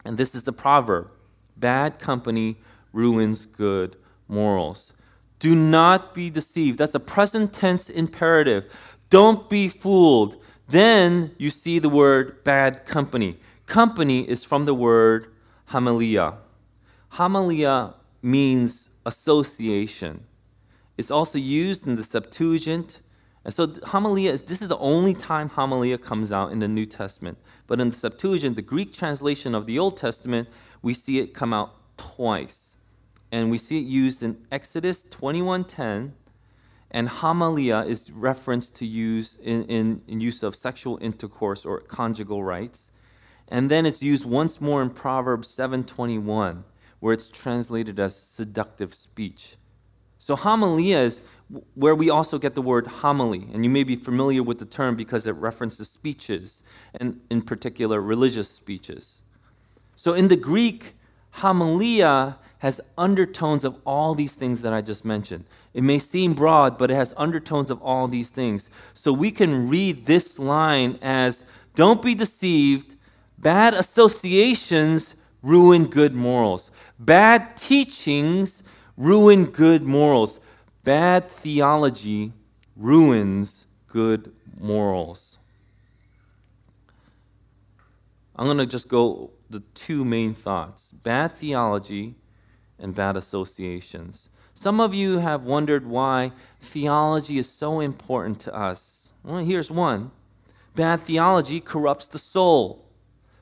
And 0.06 0.18
this 0.18 0.36
is 0.36 0.44
the 0.44 0.54
proverb 0.54 1.10
Bad 1.58 2.00
company 2.00 2.58
ruins 2.92 3.46
good 3.46 3.96
morals. 4.28 4.94
Do 5.40 5.56
not 5.56 6.14
be 6.14 6.30
deceived. 6.30 6.78
That's 6.78 6.96
a 6.96 7.00
present 7.00 7.54
tense 7.54 7.90
imperative. 7.90 8.66
Don't 9.10 9.50
be 9.50 9.70
fooled. 9.70 10.42
Then 10.68 11.32
you 11.38 11.50
see 11.50 11.80
the 11.80 11.90
word 11.90 12.44
bad 12.44 12.86
company. 12.86 13.38
Company 13.66 14.28
is 14.28 14.44
from 14.44 14.66
the 14.66 14.74
word 14.74 15.32
homilia. 15.70 16.38
Homilia 17.14 17.94
means 18.22 18.90
association. 19.06 20.24
It's 20.98 21.12
also 21.12 21.38
used 21.38 21.88
in 21.88 21.96
the 21.96 22.04
Septuagint. 22.04 23.00
And 23.44 23.54
so 23.54 23.68
homilia 23.68 24.32
is 24.32 24.42
this 24.42 24.62
is 24.62 24.68
the 24.68 24.78
only 24.78 25.14
time 25.14 25.50
homilia 25.50 26.02
comes 26.02 26.32
out 26.32 26.52
in 26.52 26.60
the 26.60 26.68
New 26.68 26.86
Testament. 26.86 27.38
But 27.68 27.80
in 27.80 27.90
the 27.90 27.96
Septuagint, 27.96 28.56
the 28.56 28.62
Greek 28.62 28.94
translation 28.94 29.54
of 29.54 29.68
the 29.68 29.78
Old 29.78 29.98
Testament, 29.98 30.50
we 30.82 30.94
see 30.94 31.20
it 31.20 31.34
come 31.34 31.54
out 31.54 31.76
twice 31.98 32.76
and 33.32 33.52
we 33.52 33.58
see 33.58 33.80
it 33.80 33.86
used 33.86 34.24
in 34.24 34.38
Exodus 34.52 35.04
21:10, 35.04 36.14
and 36.92 37.10
homilia 37.10 37.86
is 37.86 38.12
referenced 38.12 38.76
to 38.76 38.86
use 38.86 39.38
in, 39.42 39.66
in, 39.66 40.02
in 40.08 40.22
use 40.22 40.44
of 40.44 40.56
sexual 40.56 40.98
intercourse 41.02 41.66
or 41.66 41.82
conjugal 41.82 42.44
rights. 42.44 42.92
And 43.48 43.70
then 43.70 43.86
it's 43.86 44.02
used 44.02 44.26
once 44.26 44.60
more 44.60 44.82
in 44.82 44.90
Proverbs 44.90 45.48
7:21, 45.48 46.64
where 47.00 47.14
it's 47.14 47.30
translated 47.30 48.00
as 48.00 48.16
seductive 48.16 48.94
speech. 48.94 49.58
So 50.18 50.36
homilia 50.36 51.04
is 51.04 51.22
where 51.76 51.94
we 51.94 52.10
also 52.10 52.40
get 52.40 52.56
the 52.56 52.62
word 52.62 52.88
homily, 52.88 53.48
and 53.54 53.64
you 53.64 53.70
may 53.70 53.84
be 53.84 53.96
familiar 53.96 54.42
with 54.42 54.58
the 54.58 54.66
term 54.66 54.96
because 54.96 55.28
it 55.28 55.34
references 55.34 55.90
speeches, 55.90 56.64
and 57.00 57.22
in 57.30 57.44
particular 57.44 58.02
religious 58.02 58.50
speeches. 58.50 59.22
So 59.96 60.14
in 60.14 60.28
the 60.28 60.36
Greek, 60.36 60.96
homilia 61.36 62.38
has 62.60 62.82
undertones 62.98 63.64
of 63.64 63.78
all 63.86 64.16
these 64.16 64.34
things 64.34 64.62
that 64.62 64.74
I 64.74 64.82
just 64.82 65.06
mentioned. 65.06 65.46
It 65.76 65.84
may 65.84 66.00
seem 66.00 66.34
broad, 66.34 66.78
but 66.78 66.90
it 66.90 66.96
has 66.96 67.14
undertones 67.18 67.70
of 67.70 67.82
all 67.82 68.08
these 68.08 68.30
things. 68.30 68.70
So 68.94 69.12
we 69.12 69.30
can 69.30 69.68
read 69.68 70.06
this 70.06 70.40
line 70.40 70.98
as 71.02 71.44
Don't 71.76 72.02
be 72.02 72.16
deceived, 72.16 72.96
bad 73.38 73.74
associations 73.74 75.16
ruin 75.44 75.88
good 75.88 76.16
morals, 76.16 76.72
bad 76.98 77.58
teachings 77.58 78.64
ruin 78.96 79.48
good 79.48 79.84
morals, 79.84 80.40
bad 80.86 81.30
theology 81.30 82.32
ruins 82.78 83.68
good 83.88 84.32
morals. 84.58 85.40
I'm 88.38 88.46
going 88.46 88.60
to 88.60 88.66
just 88.66 88.88
go 88.88 89.32
the 89.50 89.60
two 89.74 90.06
main 90.06 90.34
thoughts 90.34 90.94
bad 90.94 91.34
theology 91.34 92.16
and 92.80 92.96
bad 92.96 93.18
associations. 93.18 94.30
Some 94.58 94.80
of 94.80 94.94
you 94.94 95.20
have 95.20 95.44
wondered 95.44 95.86
why 95.86 96.32
theology 96.62 97.38
is 97.38 97.50
so 97.50 97.82
important 97.82 98.40
to 98.40 98.56
us. 98.56 99.12
Well, 99.24 99.44
here's 99.44 99.70
one 99.70 100.12
bad 100.76 101.02
theology 101.02 101.60
corrupts 101.60 102.08
the 102.08 102.18
soul. 102.18 102.86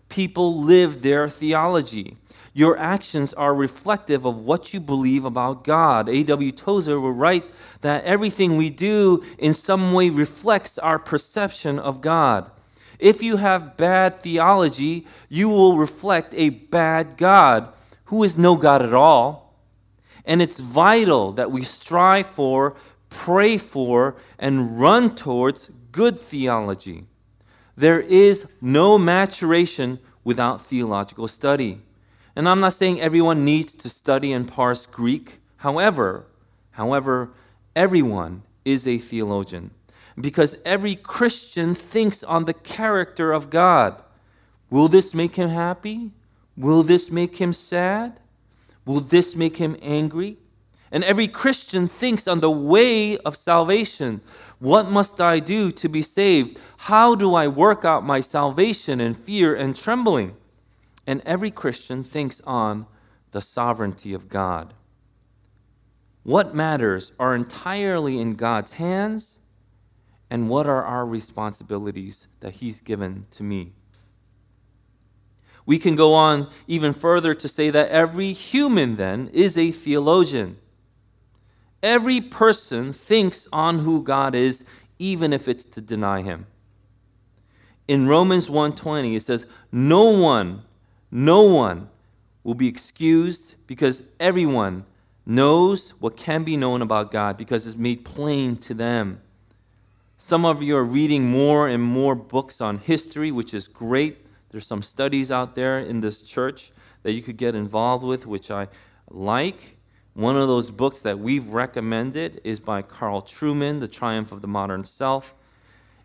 People 0.09 0.59
live 0.59 1.01
their 1.01 1.29
theology. 1.29 2.17
Your 2.53 2.77
actions 2.77 3.33
are 3.33 3.53
reflective 3.53 4.25
of 4.25 4.45
what 4.45 4.73
you 4.73 4.79
believe 4.79 5.25
about 5.25 5.63
God. 5.63 6.09
A.W. 6.09 6.51
Tozer 6.51 6.99
will 6.99 7.11
write 7.11 7.49
that 7.81 8.03
everything 8.03 8.57
we 8.57 8.69
do 8.69 9.23
in 9.39 9.53
some 9.53 9.93
way 9.93 10.09
reflects 10.09 10.77
our 10.77 10.99
perception 10.99 11.79
of 11.79 12.01
God. 12.01 12.49
If 12.99 13.23
you 13.23 13.37
have 13.37 13.75
bad 13.75 14.19
theology, 14.19 15.07
you 15.29 15.49
will 15.49 15.77
reflect 15.77 16.33
a 16.35 16.49
bad 16.49 17.17
God 17.17 17.73
who 18.05 18.23
is 18.23 18.37
no 18.37 18.55
God 18.55 18.83
at 18.83 18.93
all. 18.93 19.42
And 20.25 20.41
it's 20.41 20.59
vital 20.59 21.31
that 21.33 21.51
we 21.51 21.63
strive 21.63 22.27
for, 22.27 22.75
pray 23.09 23.57
for, 23.57 24.15
and 24.39 24.79
run 24.79 25.15
towards 25.15 25.69
good 25.91 26.19
theology. 26.19 27.05
There 27.75 27.99
is 27.99 28.47
no 28.61 28.97
maturation 28.97 29.99
without 30.23 30.61
theological 30.61 31.27
study. 31.27 31.81
And 32.35 32.47
I'm 32.47 32.59
not 32.59 32.73
saying 32.73 33.01
everyone 33.01 33.45
needs 33.45 33.73
to 33.75 33.89
study 33.89 34.31
and 34.31 34.47
parse 34.47 34.85
Greek. 34.85 35.39
However, 35.57 36.25
however, 36.71 37.31
everyone 37.75 38.43
is 38.65 38.87
a 38.87 38.97
theologian 38.97 39.71
because 40.19 40.57
every 40.65 40.95
Christian 40.95 41.73
thinks 41.73 42.23
on 42.23 42.45
the 42.45 42.53
character 42.53 43.31
of 43.31 43.49
God. 43.49 44.01
Will 44.69 44.87
this 44.87 45.13
make 45.13 45.35
him 45.35 45.49
happy? 45.49 46.11
Will 46.55 46.83
this 46.83 47.11
make 47.11 47.37
him 47.37 47.53
sad? 47.53 48.19
Will 48.85 48.99
this 48.99 49.35
make 49.35 49.57
him 49.57 49.77
angry? 49.81 50.37
And 50.91 51.03
every 51.03 51.27
Christian 51.27 51.87
thinks 51.87 52.27
on 52.27 52.39
the 52.39 52.51
way 52.51 53.17
of 53.19 53.35
salvation. 53.35 54.21
What 54.59 54.91
must 54.91 55.19
I 55.19 55.39
do 55.39 55.71
to 55.71 55.89
be 55.89 56.03
saved? 56.03 56.59
How 56.77 57.15
do 57.15 57.33
I 57.33 57.47
work 57.47 57.83
out 57.83 58.05
my 58.05 58.19
salvation 58.19 59.01
in 59.01 59.15
fear 59.15 59.55
and 59.55 59.75
trembling? 59.75 60.35
And 61.07 61.21
every 61.25 61.49
Christian 61.51 62.03
thinks 62.03 62.41
on 62.41 62.85
the 63.31 63.41
sovereignty 63.41 64.13
of 64.13 64.29
God. 64.29 64.73
What 66.21 66.55
matters 66.55 67.11
are 67.19 67.35
entirely 67.35 68.19
in 68.19 68.35
God's 68.35 68.73
hands, 68.75 69.39
And 70.29 70.49
what 70.49 70.65
are 70.65 70.83
our 70.83 71.05
responsibilities 71.05 72.27
that 72.39 72.53
He's 72.53 72.81
given 72.81 73.27
to 73.31 73.43
me? 73.43 73.73
We 75.65 75.79
can 75.79 75.95
go 75.95 76.13
on 76.13 76.49
even 76.67 76.93
further 76.93 77.33
to 77.33 77.47
say 77.47 77.69
that 77.69 77.89
every 77.89 78.33
human 78.33 78.97
then 78.97 79.29
is 79.33 79.57
a 79.57 79.71
theologian. 79.71 80.57
Every 81.81 82.21
person 82.21 82.93
thinks 82.93 83.47
on 83.51 83.79
who 83.79 84.03
God 84.03 84.35
is, 84.35 84.65
even 84.99 85.33
if 85.33 85.47
it's 85.47 85.65
to 85.65 85.81
deny 85.81 86.21
him. 86.21 86.47
In 87.87 88.07
Romans 88.07 88.49
1:20 88.49 89.15
it 89.15 89.23
says, 89.23 89.45
"No 89.71 90.03
one, 90.03 90.63
no 91.11 91.41
one 91.41 91.89
will 92.43 92.53
be 92.53 92.67
excused 92.67 93.55
because 93.67 94.03
everyone 94.19 94.85
knows 95.25 95.91
what 95.99 96.17
can 96.17 96.43
be 96.43 96.57
known 96.57 96.81
about 96.81 97.11
God 97.11 97.37
because 97.37 97.67
it's 97.67 97.77
made 97.77 98.05
plain 98.05 98.55
to 98.57 98.73
them." 98.73 99.19
Some 100.15 100.45
of 100.45 100.63
you 100.63 100.77
are 100.77 100.85
reading 100.85 101.29
more 101.29 101.67
and 101.67 101.83
more 101.83 102.15
books 102.15 102.61
on 102.61 102.77
history, 102.77 103.31
which 103.31 103.53
is 103.53 103.67
great. 103.67 104.22
There's 104.53 104.67
some 104.67 104.83
studies 104.83 105.31
out 105.31 105.55
there 105.55 105.79
in 105.79 106.01
this 106.01 106.21
church 106.21 106.71
that 107.01 107.13
you 107.13 107.23
could 107.23 107.37
get 107.37 107.55
involved 107.55 108.05
with, 108.05 108.27
which 108.27 108.51
I 108.51 108.67
like. 109.09 109.79
One 110.13 110.37
of 110.37 110.47
those 110.47 110.69
books 110.69 111.01
that 111.01 111.17
we've 111.17 111.47
recommended 111.47 112.39
is 112.43 112.59
by 112.59 112.83
Carl 112.83 113.23
Trueman, 113.23 113.79
The 113.79 113.87
Triumph 113.87 114.31
of 114.31 114.43
the 114.43 114.47
Modern 114.47 114.85
Self. 114.85 115.33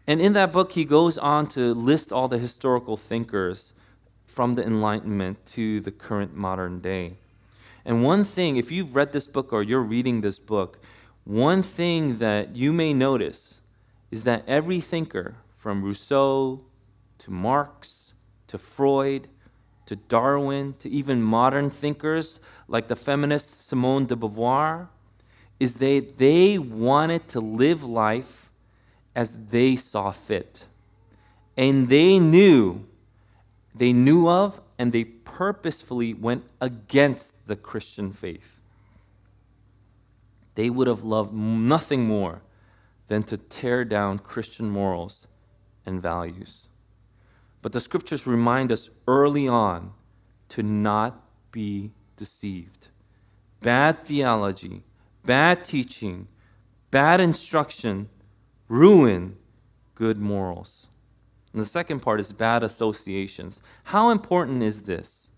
And 0.06 0.18
in 0.18 0.32
that 0.32 0.50
book, 0.50 0.72
he 0.72 0.86
goes 0.86 1.18
on 1.18 1.46
to 1.48 1.74
list 1.74 2.10
all 2.10 2.26
the 2.26 2.38
historical 2.38 2.96
thinkers 2.96 3.74
from 4.24 4.54
the 4.54 4.64
Enlightenment 4.64 5.44
to 5.48 5.80
the 5.80 5.90
current 5.90 6.34
modern 6.34 6.80
day. 6.80 7.18
And 7.84 8.02
one 8.02 8.24
thing, 8.24 8.56
if 8.56 8.72
you've 8.72 8.96
read 8.96 9.12
this 9.12 9.26
book 9.26 9.52
or 9.52 9.62
you're 9.62 9.82
reading 9.82 10.22
this 10.22 10.38
book, 10.38 10.78
one 11.24 11.62
thing 11.62 12.16
that 12.16 12.56
you 12.56 12.72
may 12.72 12.94
notice 12.94 13.60
is 14.10 14.22
that 14.22 14.42
every 14.46 14.80
thinker, 14.80 15.34
from 15.58 15.82
Rousseau 15.84 16.62
to 17.18 17.30
Marx 17.30 18.07
to 18.48 18.58
Freud, 18.58 19.28
to 19.86 19.96
Darwin, 19.96 20.74
to 20.80 20.88
even 20.90 21.22
modern 21.22 21.70
thinkers 21.70 22.40
like 22.66 22.88
the 22.88 22.96
feminist 22.96 23.66
Simone 23.66 24.04
de 24.04 24.14
Beauvoir, 24.14 24.88
is 25.58 25.76
they, 25.76 26.00
they 26.00 26.58
wanted 26.58 27.26
to 27.28 27.40
live 27.40 27.82
life 27.84 28.50
as 29.14 29.36
they 29.48 29.76
saw 29.76 30.10
fit. 30.10 30.66
And 31.56 31.88
they 31.88 32.18
knew, 32.18 32.86
they 33.74 33.92
knew 33.92 34.28
of, 34.28 34.60
and 34.78 34.92
they 34.92 35.04
purposefully 35.04 36.14
went 36.14 36.44
against 36.60 37.34
the 37.46 37.56
Christian 37.56 38.12
faith. 38.12 38.60
They 40.54 40.70
would 40.70 40.86
have 40.86 41.02
loved 41.02 41.32
nothing 41.32 42.06
more 42.06 42.42
than 43.08 43.22
to 43.24 43.36
tear 43.36 43.84
down 43.84 44.18
Christian 44.18 44.70
morals 44.70 45.26
and 45.84 46.00
values. 46.00 46.67
But 47.62 47.72
the 47.72 47.80
scriptures 47.80 48.26
remind 48.26 48.70
us 48.72 48.90
early 49.06 49.48
on 49.48 49.92
to 50.50 50.62
not 50.62 51.24
be 51.50 51.92
deceived. 52.16 52.88
Bad 53.60 54.02
theology, 54.02 54.82
bad 55.24 55.64
teaching, 55.64 56.28
bad 56.90 57.20
instruction 57.20 58.08
ruin 58.68 59.36
good 59.94 60.18
morals. 60.18 60.88
And 61.52 61.60
the 61.60 61.66
second 61.66 62.00
part 62.00 62.20
is 62.20 62.32
bad 62.32 62.62
associations. 62.62 63.60
How 63.84 64.10
important 64.10 64.62
is 64.62 64.82
this? 64.82 65.30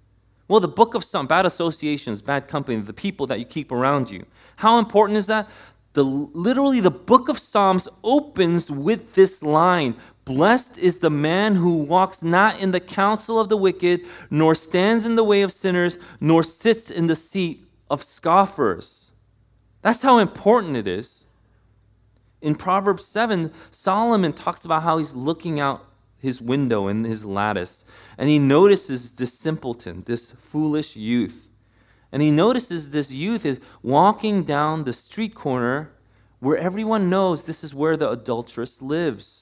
Well, 0.48 0.60
the 0.60 0.68
book 0.68 0.94
of 0.94 1.04
some 1.04 1.26
bad 1.26 1.46
associations, 1.46 2.22
bad 2.22 2.48
company, 2.48 2.80
the 2.80 2.92
people 2.92 3.26
that 3.28 3.38
you 3.38 3.44
keep 3.44 3.70
around 3.70 4.10
you. 4.10 4.26
How 4.56 4.78
important 4.78 5.16
is 5.16 5.28
that? 5.28 5.48
The 5.92 6.02
literally 6.02 6.80
the 6.80 6.90
book 6.90 7.28
of 7.28 7.38
Psalms 7.38 7.88
opens 8.02 8.70
with 8.70 9.14
this 9.14 9.42
line, 9.42 9.96
Blessed 10.30 10.78
is 10.78 11.00
the 11.00 11.10
man 11.10 11.56
who 11.56 11.78
walks 11.78 12.22
not 12.22 12.60
in 12.60 12.70
the 12.70 12.78
counsel 12.78 13.40
of 13.40 13.48
the 13.48 13.56
wicked, 13.56 14.06
nor 14.30 14.54
stands 14.54 15.04
in 15.04 15.16
the 15.16 15.24
way 15.24 15.42
of 15.42 15.50
sinners, 15.50 15.98
nor 16.20 16.44
sits 16.44 16.88
in 16.88 17.08
the 17.08 17.16
seat 17.16 17.66
of 17.90 18.00
scoffers. 18.00 19.10
That's 19.82 20.02
how 20.02 20.18
important 20.18 20.76
it 20.76 20.86
is. 20.86 21.26
In 22.40 22.54
Proverbs 22.54 23.04
7, 23.06 23.52
Solomon 23.72 24.32
talks 24.32 24.64
about 24.64 24.84
how 24.84 24.98
he's 24.98 25.16
looking 25.16 25.58
out 25.58 25.84
his 26.16 26.40
window 26.40 26.86
in 26.86 27.02
his 27.02 27.24
lattice, 27.24 27.84
and 28.16 28.30
he 28.30 28.38
notices 28.38 29.14
this 29.14 29.36
simpleton, 29.36 30.04
this 30.06 30.30
foolish 30.30 30.94
youth. 30.94 31.50
And 32.12 32.22
he 32.22 32.30
notices 32.30 32.90
this 32.90 33.10
youth 33.10 33.44
is 33.44 33.58
walking 33.82 34.44
down 34.44 34.84
the 34.84 34.92
street 34.92 35.34
corner 35.34 35.90
where 36.38 36.56
everyone 36.56 37.10
knows 37.10 37.44
this 37.44 37.64
is 37.64 37.74
where 37.74 37.96
the 37.96 38.08
adulteress 38.08 38.80
lives. 38.80 39.39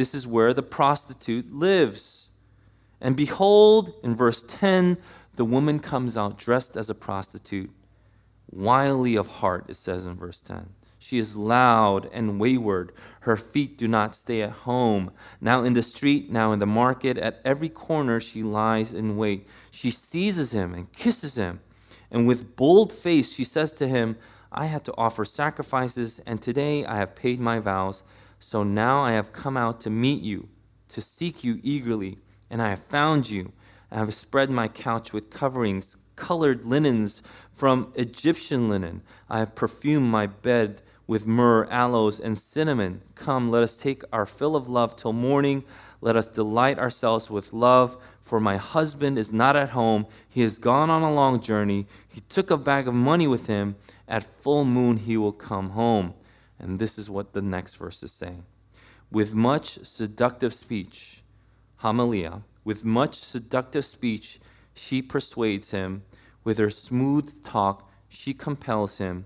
This 0.00 0.14
is 0.14 0.26
where 0.26 0.54
the 0.54 0.62
prostitute 0.62 1.52
lives. 1.52 2.30
And 3.02 3.14
behold, 3.14 3.92
in 4.02 4.16
verse 4.16 4.42
10, 4.48 4.96
the 5.34 5.44
woman 5.44 5.78
comes 5.78 6.16
out 6.16 6.38
dressed 6.38 6.74
as 6.74 6.88
a 6.88 6.94
prostitute, 6.94 7.70
wily 8.50 9.14
of 9.14 9.26
heart, 9.26 9.66
it 9.68 9.76
says 9.76 10.06
in 10.06 10.14
verse 10.14 10.40
10. 10.40 10.70
She 10.98 11.18
is 11.18 11.36
loud 11.36 12.08
and 12.14 12.40
wayward. 12.40 12.92
Her 13.20 13.36
feet 13.36 13.76
do 13.76 13.86
not 13.86 14.14
stay 14.14 14.40
at 14.40 14.64
home. 14.64 15.10
Now 15.38 15.64
in 15.64 15.74
the 15.74 15.82
street, 15.82 16.30
now 16.30 16.52
in 16.52 16.60
the 16.60 16.66
market, 16.66 17.18
at 17.18 17.42
every 17.44 17.68
corner 17.68 18.20
she 18.20 18.42
lies 18.42 18.94
in 18.94 19.18
wait. 19.18 19.46
She 19.70 19.90
seizes 19.90 20.54
him 20.54 20.72
and 20.72 20.90
kisses 20.94 21.36
him. 21.36 21.60
And 22.10 22.26
with 22.26 22.56
bold 22.56 22.90
face 22.90 23.34
she 23.34 23.44
says 23.44 23.70
to 23.72 23.86
him, 23.86 24.16
I 24.50 24.64
had 24.64 24.82
to 24.86 24.94
offer 24.96 25.26
sacrifices, 25.26 26.20
and 26.24 26.40
today 26.40 26.86
I 26.86 26.96
have 26.96 27.14
paid 27.14 27.38
my 27.38 27.58
vows. 27.58 28.02
So 28.42 28.62
now 28.62 29.02
I 29.02 29.12
have 29.12 29.34
come 29.34 29.56
out 29.58 29.80
to 29.82 29.90
meet 29.90 30.22
you, 30.22 30.48
to 30.88 31.02
seek 31.02 31.44
you 31.44 31.60
eagerly, 31.62 32.18
and 32.48 32.60
I 32.62 32.70
have 32.70 32.82
found 32.84 33.30
you. 33.30 33.52
I 33.92 33.98
have 33.98 34.14
spread 34.14 34.50
my 34.50 34.66
couch 34.66 35.12
with 35.12 35.30
coverings, 35.30 35.98
colored 36.16 36.64
linens 36.64 37.22
from 37.52 37.92
Egyptian 37.96 38.68
linen. 38.68 39.02
I 39.28 39.40
have 39.40 39.54
perfumed 39.54 40.10
my 40.10 40.26
bed 40.26 40.80
with 41.06 41.26
myrrh, 41.26 41.66
aloes, 41.70 42.18
and 42.18 42.38
cinnamon. 42.38 43.02
Come, 43.14 43.50
let 43.50 43.62
us 43.62 43.78
take 43.78 44.04
our 44.10 44.24
fill 44.24 44.56
of 44.56 44.68
love 44.68 44.96
till 44.96 45.12
morning. 45.12 45.62
Let 46.00 46.16
us 46.16 46.28
delight 46.28 46.78
ourselves 46.78 47.28
with 47.28 47.52
love. 47.52 47.98
For 48.22 48.40
my 48.40 48.56
husband 48.56 49.18
is 49.18 49.32
not 49.32 49.54
at 49.54 49.70
home. 49.70 50.06
He 50.28 50.40
has 50.40 50.58
gone 50.58 50.88
on 50.88 51.02
a 51.02 51.12
long 51.12 51.40
journey. 51.40 51.86
He 52.08 52.20
took 52.22 52.50
a 52.50 52.56
bag 52.56 52.88
of 52.88 52.94
money 52.94 53.26
with 53.26 53.48
him. 53.48 53.76
At 54.08 54.24
full 54.24 54.64
moon, 54.64 54.96
he 54.96 55.16
will 55.18 55.32
come 55.32 55.70
home. 55.70 56.14
And 56.60 56.78
this 56.78 56.98
is 56.98 57.08
what 57.08 57.32
the 57.32 57.42
next 57.42 57.76
verse 57.76 58.02
is 58.02 58.12
saying. 58.12 58.44
With 59.10 59.34
much 59.34 59.84
seductive 59.84 60.52
speech, 60.54 61.22
homilia, 61.82 62.42
with 62.64 62.84
much 62.84 63.16
seductive 63.16 63.84
speech, 63.84 64.38
she 64.74 65.02
persuades 65.02 65.70
him. 65.70 66.02
With 66.44 66.58
her 66.58 66.70
smooth 66.70 67.42
talk, 67.42 67.90
she 68.08 68.34
compels 68.34 68.98
him. 68.98 69.24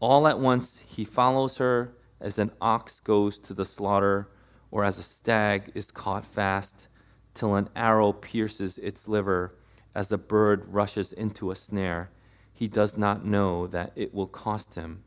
All 0.00 0.26
at 0.26 0.40
once, 0.40 0.80
he 0.80 1.04
follows 1.04 1.58
her 1.58 1.94
as 2.20 2.38
an 2.38 2.50
ox 2.60 3.00
goes 3.00 3.38
to 3.40 3.54
the 3.54 3.64
slaughter, 3.64 4.28
or 4.70 4.84
as 4.84 4.98
a 4.98 5.02
stag 5.02 5.70
is 5.74 5.90
caught 5.90 6.24
fast, 6.24 6.88
till 7.34 7.54
an 7.54 7.68
arrow 7.74 8.12
pierces 8.12 8.78
its 8.78 9.08
liver, 9.08 9.54
as 9.94 10.10
a 10.10 10.18
bird 10.18 10.66
rushes 10.68 11.12
into 11.12 11.50
a 11.50 11.56
snare. 11.56 12.10
He 12.52 12.68
does 12.68 12.96
not 12.96 13.24
know 13.24 13.66
that 13.68 13.92
it 13.96 14.12
will 14.12 14.26
cost 14.26 14.74
him 14.74 15.02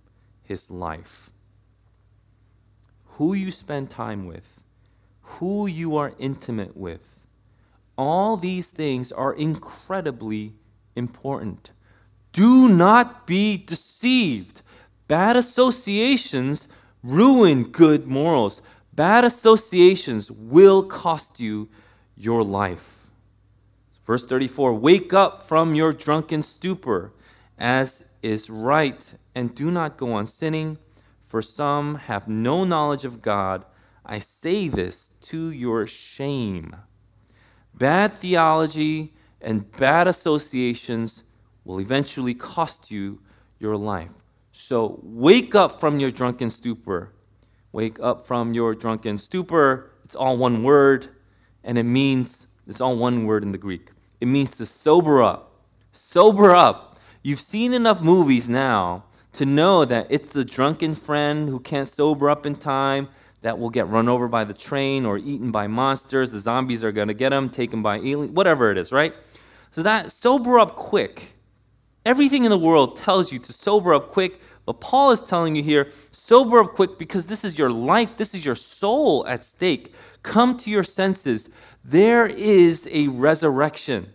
his 0.46 0.72
life. 0.72 1.30
Who 3.18 3.34
you 3.34 3.52
spend 3.52 3.90
time 3.90 4.26
with, 4.26 4.64
who 5.22 5.68
you 5.68 5.96
are 5.98 6.14
intimate 6.20 6.76
with, 6.76 7.26
all 7.98 8.36
these 8.38 8.68
things 8.68 9.12
are 9.12 9.34
incredibly 9.34 10.54
important. 10.96 11.72
Do 12.34 12.68
not 12.68 13.26
be 13.26 13.58
deceived. 13.58 14.62
Bad 15.08 15.36
associations 15.36 16.68
ruin 17.04 17.64
good 17.64 18.08
morals. 18.08 18.62
Bad 18.94 19.24
associations 19.24 20.32
will 20.32 20.84
cost 20.84 21.40
you 21.40 21.70
your 22.18 22.44
life. 22.44 23.08
Verse 24.06 24.26
34 24.26 24.74
Wake 24.76 25.14
up 25.14 25.48
from 25.48 25.76
your 25.76 25.94
drunken 25.94 26.42
stupor, 26.44 27.12
as 27.58 28.04
is 28.22 28.50
right, 28.50 29.16
and 29.36 29.54
do 29.54 29.70
not 29.70 29.98
go 29.98 30.14
on 30.14 30.26
sinning, 30.26 30.80
for 31.28 31.42
some 31.42 31.96
have 31.96 32.28
no 32.28 32.64
knowledge 32.64 33.04
of 33.04 33.22
God. 33.22 33.66
I 34.06 34.20
say 34.20 34.68
this 34.68 35.12
to 35.22 35.52
your 35.52 35.86
shame. 35.86 36.76
Bad 37.74 38.16
theology 38.16 39.14
and 39.42 39.70
bad 39.74 40.08
associations 40.08 41.24
will 41.66 41.82
eventually 41.82 42.34
cost 42.34 42.90
you 42.90 43.20
your 43.60 43.76
life. 43.76 44.12
So 44.52 45.00
wake 45.04 45.54
up 45.56 45.80
from 45.80 46.00
your 46.00 46.12
drunken 46.12 46.50
stupor. 46.50 47.12
Wake 47.74 48.00
up 48.00 48.26
from 48.26 48.54
your 48.54 48.74
drunken 48.74 49.18
stupor. 49.18 49.92
It's 50.06 50.16
all 50.16 50.38
one 50.38 50.64
word, 50.64 51.08
and 51.64 51.78
it 51.78 51.84
means, 51.84 52.48
it's 52.68 52.80
all 52.80 52.96
one 52.96 53.26
word 53.26 53.44
in 53.44 53.52
the 53.52 53.58
Greek. 53.58 53.90
It 54.22 54.28
means 54.28 54.52
to 54.52 54.66
sober 54.66 55.22
up. 55.22 55.52
Sober 55.92 56.56
up. 56.56 56.98
You've 57.24 57.40
seen 57.40 57.74
enough 57.74 58.02
movies 58.02 58.48
now 58.48 59.05
to 59.36 59.46
know 59.46 59.86
that 59.86 60.08
it's 60.10 60.30
the 60.30 60.46
drunken 60.46 60.96
friend 60.96 61.50
who 61.50 61.60
can't 61.60 61.88
sober 61.88 62.30
up 62.30 62.46
in 62.46 62.56
time 62.56 63.10
that 63.42 63.60
will 63.60 63.70
get 63.70 63.88
run 63.88 64.10
over 64.10 64.28
by 64.28 64.44
the 64.44 64.54
train 64.54 65.06
or 65.06 65.18
eaten 65.18 65.52
by 65.52 65.68
monsters. 65.68 66.32
The 66.32 66.40
zombies 66.40 66.84
are 66.84 66.92
going 66.92 67.10
to 67.10 67.14
get 67.14 67.32
him, 67.32 67.50
taken 67.50 67.82
by 67.82 67.98
aliens, 67.98 68.32
whatever 68.32 68.72
it 68.72 68.78
is, 68.78 68.92
right? 68.92 69.14
So 69.72 69.84
that 69.84 70.12
sober 70.12 70.58
up 70.58 70.76
quick. 70.76 71.34
Everything 72.06 72.46
in 72.46 72.50
the 72.50 72.58
world 72.58 72.96
tells 72.98 73.32
you 73.32 73.40
to 73.40 73.52
sober 73.52 73.94
up 73.94 74.12
quick, 74.12 74.40
but 74.66 74.80
Paul 74.80 75.12
is 75.12 75.22
telling 75.22 75.56
you 75.56 75.64
here 75.64 75.92
sober 76.12 76.60
up 76.60 76.74
quick 76.74 76.98
because 76.98 77.26
this 77.26 77.44
is 77.44 77.58
your 77.58 77.70
life, 77.70 78.18
this 78.18 78.34
is 78.34 78.46
your 78.46 78.56
soul 78.56 79.26
at 79.28 79.44
stake. 79.44 79.94
Come 80.24 80.58
to 80.58 80.70
your 80.70 80.84
senses. 80.84 81.50
There 81.84 82.26
is 82.26 82.88
a 82.92 83.08
resurrection. 83.10 84.14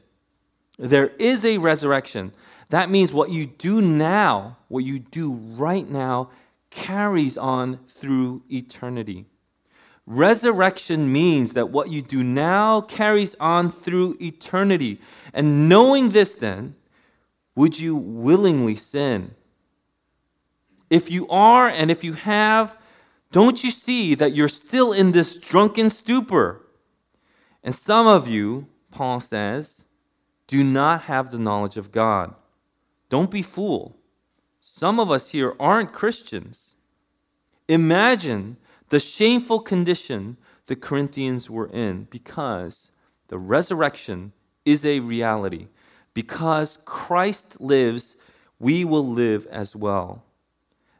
There 0.78 1.08
is 1.18 1.44
a 1.44 1.58
resurrection. 1.58 2.32
That 2.70 2.90
means 2.90 3.12
what 3.12 3.30
you 3.30 3.46
do 3.46 3.82
now, 3.82 4.56
what 4.68 4.84
you 4.84 4.98
do 4.98 5.32
right 5.32 5.88
now, 5.88 6.30
carries 6.70 7.36
on 7.36 7.80
through 7.88 8.42
eternity. 8.50 9.26
Resurrection 10.06 11.12
means 11.12 11.52
that 11.52 11.70
what 11.70 11.90
you 11.90 12.00
do 12.00 12.22
now 12.24 12.80
carries 12.80 13.34
on 13.36 13.70
through 13.70 14.16
eternity. 14.20 15.00
And 15.34 15.68
knowing 15.68 16.10
this, 16.10 16.34
then, 16.34 16.74
would 17.54 17.78
you 17.78 17.96
willingly 17.96 18.76
sin? 18.76 19.34
If 20.88 21.10
you 21.10 21.28
are 21.28 21.68
and 21.68 21.90
if 21.90 22.02
you 22.02 22.14
have, 22.14 22.76
don't 23.32 23.62
you 23.62 23.70
see 23.70 24.14
that 24.14 24.34
you're 24.34 24.48
still 24.48 24.92
in 24.92 25.12
this 25.12 25.36
drunken 25.38 25.90
stupor? 25.90 26.66
And 27.62 27.74
some 27.74 28.06
of 28.06 28.26
you, 28.26 28.66
Paul 28.90 29.20
says, 29.20 29.84
do 30.46 30.64
not 30.64 31.02
have 31.02 31.30
the 31.30 31.38
knowledge 31.38 31.76
of 31.76 31.92
God. 31.92 32.34
Don't 33.10 33.30
be 33.30 33.42
fooled. 33.42 33.94
Some 34.60 34.98
of 34.98 35.10
us 35.10 35.30
here 35.30 35.54
aren't 35.60 35.92
Christians. 35.92 36.76
Imagine 37.68 38.56
the 38.88 39.00
shameful 39.00 39.60
condition 39.60 40.38
the 40.66 40.76
Corinthians 40.76 41.50
were 41.50 41.68
in 41.68 42.04
because 42.10 42.90
the 43.28 43.38
resurrection 43.38 44.32
is 44.64 44.86
a 44.86 45.00
reality. 45.00 45.66
Because 46.14 46.78
Christ 46.84 47.60
lives, 47.60 48.16
we 48.58 48.84
will 48.84 49.06
live 49.06 49.46
as 49.48 49.74
well. 49.74 50.24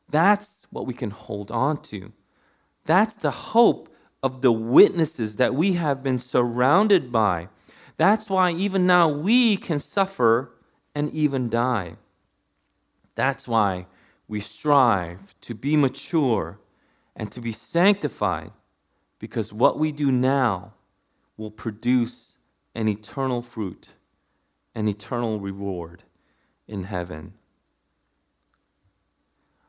That's 0.08 0.66
what 0.70 0.86
we 0.86 0.94
can 0.94 1.10
hold 1.10 1.50
on 1.50 1.80
to. 1.82 2.12
That's 2.84 3.14
the 3.14 3.30
hope 3.30 3.94
of 4.22 4.42
the 4.42 4.52
witnesses 4.52 5.36
that 5.36 5.54
we 5.54 5.74
have 5.74 6.02
been 6.02 6.18
surrounded 6.18 7.12
by. 7.12 7.48
That's 7.96 8.28
why 8.28 8.50
even 8.52 8.86
now 8.86 9.08
we 9.08 9.56
can 9.56 9.78
suffer 9.78 10.52
and 10.94 11.10
even 11.12 11.48
die. 11.48 11.96
That's 13.14 13.46
why 13.46 13.86
we 14.28 14.40
strive 14.40 15.34
to 15.42 15.54
be 15.54 15.76
mature 15.76 16.58
and 17.16 17.30
to 17.32 17.40
be 17.40 17.52
sanctified 17.52 18.52
because 19.18 19.52
what 19.52 19.78
we 19.78 19.92
do 19.92 20.10
now 20.10 20.72
will 21.36 21.50
produce 21.50 22.38
an 22.74 22.88
eternal 22.88 23.42
fruit, 23.42 23.94
an 24.74 24.88
eternal 24.88 25.40
reward 25.40 26.04
in 26.66 26.84
heaven. 26.84 27.34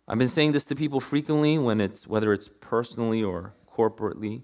I've 0.08 0.18
been 0.18 0.28
saying 0.28 0.52
this 0.52 0.66
to 0.66 0.76
people 0.76 1.00
frequently 1.00 1.58
when 1.58 1.80
it's 1.80 2.08
whether 2.08 2.34
it's 2.34 2.50
personally 2.60 3.24
or 3.24 3.54
corporately. 3.72 4.42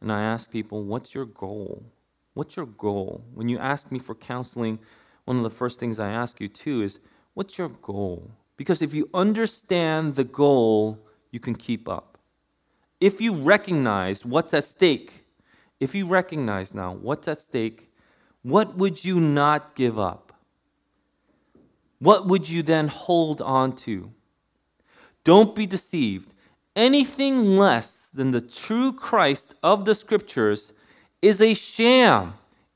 And 0.00 0.12
I 0.12 0.22
ask 0.22 0.50
people, 0.50 0.82
what's 0.84 1.14
your 1.14 1.26
goal? 1.26 1.84
What's 2.34 2.56
your 2.56 2.66
goal? 2.66 3.24
When 3.34 3.48
you 3.48 3.58
ask 3.58 3.90
me 3.90 3.98
for 3.98 4.14
counseling, 4.14 4.78
one 5.28 5.36
of 5.36 5.42
the 5.42 5.50
first 5.50 5.78
things 5.78 6.00
I 6.00 6.10
ask 6.10 6.40
you 6.40 6.48
too 6.48 6.80
is, 6.80 7.00
what's 7.34 7.58
your 7.58 7.68
goal? 7.68 8.30
Because 8.56 8.80
if 8.80 8.94
you 8.94 9.10
understand 9.12 10.14
the 10.14 10.24
goal, 10.24 10.98
you 11.30 11.38
can 11.38 11.54
keep 11.54 11.86
up. 11.86 12.16
If 12.98 13.20
you 13.20 13.34
recognize 13.34 14.24
what's 14.24 14.54
at 14.54 14.64
stake, 14.64 15.26
if 15.80 15.94
you 15.94 16.06
recognize 16.06 16.72
now 16.72 16.94
what's 16.94 17.28
at 17.28 17.42
stake, 17.42 17.92
what 18.40 18.78
would 18.78 19.04
you 19.04 19.20
not 19.20 19.74
give 19.74 19.98
up? 19.98 20.32
What 21.98 22.26
would 22.26 22.48
you 22.48 22.62
then 22.62 22.88
hold 22.88 23.42
on 23.42 23.76
to? 23.84 24.10
Don't 25.24 25.54
be 25.54 25.66
deceived. 25.66 26.32
Anything 26.74 27.58
less 27.58 28.08
than 28.08 28.30
the 28.30 28.40
true 28.40 28.94
Christ 28.94 29.56
of 29.62 29.84
the 29.84 29.94
scriptures 29.94 30.72
is 31.20 31.42
a 31.42 31.52
sham, 31.52 32.32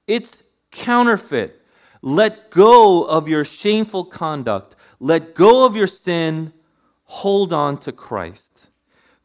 it's 0.07 0.43
counterfeit. 0.71 1.62
Let 2.03 2.51
go 2.51 3.05
of 3.05 3.29
your 3.29 3.45
shameful 3.45 4.05
conduct. 4.05 4.75
Let 4.99 5.35
go 5.35 5.65
of 5.65 5.77
your 5.77 5.87
sin. 5.87 6.53
Hold 7.05 7.53
on 7.53 7.79
to 7.79 7.93
Christ. 7.93 8.71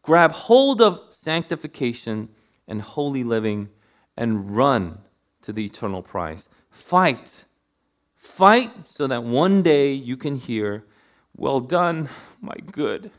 Grab 0.03 0.31
hold 0.31 0.81
of 0.81 1.01
sanctification 1.09 2.29
and 2.67 2.81
holy 2.81 3.23
living 3.23 3.69
and 4.15 4.55
run 4.55 4.99
to 5.41 5.51
the 5.51 5.65
eternal 5.65 6.03
prize. 6.03 6.47
Fight. 6.69 7.45
Fight 8.15 8.87
so 8.87 9.07
that 9.07 9.23
one 9.23 9.63
day 9.63 9.93
you 9.93 10.15
can 10.15 10.35
hear, 10.35 10.85
Well 11.35 11.59
done, 11.59 12.09
my 12.41 12.55
good 12.71 13.11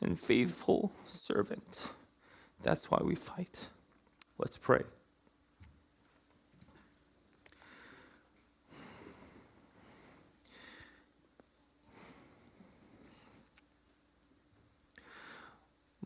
and 0.00 0.18
faithful 0.18 0.92
servant. 1.06 1.92
That's 2.62 2.90
why 2.90 3.00
we 3.02 3.14
fight. 3.14 3.68
Let's 4.38 4.56
pray. 4.56 4.82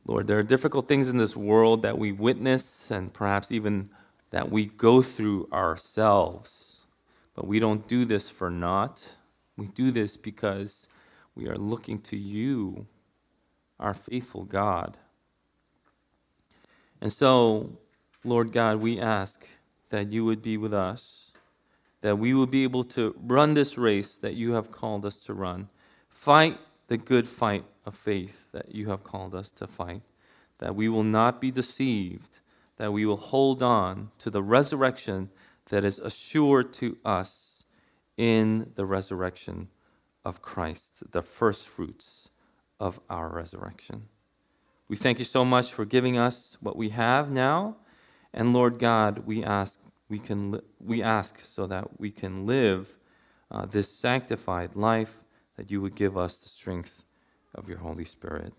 Lord, 0.06 0.28
there 0.28 0.38
are 0.38 0.44
difficult 0.44 0.86
things 0.86 1.08
in 1.08 1.16
this 1.16 1.36
world 1.36 1.82
that 1.82 1.98
we 1.98 2.12
witness 2.12 2.92
and 2.92 3.12
perhaps 3.12 3.50
even 3.50 3.90
that 4.30 4.50
we 4.50 4.66
go 4.66 5.02
through 5.02 5.48
ourselves. 5.52 6.78
But 7.34 7.48
we 7.48 7.58
don't 7.58 7.88
do 7.88 8.04
this 8.04 8.30
for 8.30 8.48
naught. 8.48 9.16
We 9.56 9.66
do 9.66 9.90
this 9.90 10.16
because 10.16 10.88
we 11.34 11.48
are 11.48 11.56
looking 11.56 12.00
to 12.02 12.16
you, 12.16 12.86
our 13.80 13.94
faithful 13.94 14.44
God. 14.44 14.96
And 17.00 17.12
so, 17.12 17.70
Lord 18.24 18.52
God, 18.52 18.80
we 18.80 19.00
ask 19.00 19.44
that 19.90 20.12
you 20.12 20.24
would 20.24 20.40
be 20.40 20.56
with 20.56 20.72
us, 20.72 21.32
that 22.00 22.16
we 22.16 22.32
would 22.32 22.50
be 22.50 22.62
able 22.62 22.84
to 22.84 23.14
run 23.20 23.54
this 23.54 23.76
race 23.76 24.16
that 24.18 24.34
you 24.34 24.52
have 24.52 24.70
called 24.70 25.04
us 25.04 25.16
to 25.24 25.34
run, 25.34 25.68
fight 26.08 26.58
the 26.88 26.96
good 26.96 27.26
fight 27.26 27.64
of 27.84 27.96
faith 27.96 28.50
that 28.52 28.74
you 28.74 28.88
have 28.88 29.04
called 29.04 29.34
us 29.34 29.50
to 29.52 29.66
fight, 29.66 30.02
that 30.58 30.74
we 30.74 30.88
will 30.88 31.02
not 31.02 31.40
be 31.40 31.50
deceived, 31.50 32.40
that 32.76 32.92
we 32.92 33.04
will 33.04 33.16
hold 33.16 33.62
on 33.62 34.10
to 34.18 34.30
the 34.30 34.42
resurrection 34.42 35.30
that 35.66 35.84
is 35.84 35.98
assured 35.98 36.72
to 36.72 36.96
us 37.04 37.64
in 38.16 38.70
the 38.74 38.86
resurrection 38.86 39.68
of 40.24 40.42
Christ, 40.42 41.10
the 41.12 41.22
first 41.22 41.68
fruits 41.68 42.30
of 42.78 43.00
our 43.10 43.28
resurrection. 43.28 44.08
We 44.88 44.96
thank 44.96 45.18
you 45.18 45.24
so 45.24 45.44
much 45.44 45.72
for 45.72 45.84
giving 45.84 46.16
us 46.16 46.56
what 46.60 46.76
we 46.76 46.90
have 46.90 47.30
now. 47.30 47.76
And 48.32 48.52
Lord 48.52 48.78
God, 48.78 49.20
we 49.26 49.42
ask, 49.42 49.80
we 50.08 50.18
can, 50.18 50.60
we 50.78 51.02
ask 51.02 51.40
so 51.40 51.66
that 51.66 51.98
we 51.98 52.10
can 52.10 52.46
live 52.46 52.96
uh, 53.50 53.66
this 53.66 53.88
sanctified 53.88 54.76
life 54.76 55.22
that 55.56 55.70
you 55.70 55.80
would 55.80 55.94
give 55.94 56.16
us 56.16 56.38
the 56.38 56.48
strength 56.48 57.04
of 57.54 57.68
your 57.68 57.78
Holy 57.78 58.04
Spirit. 58.04 58.52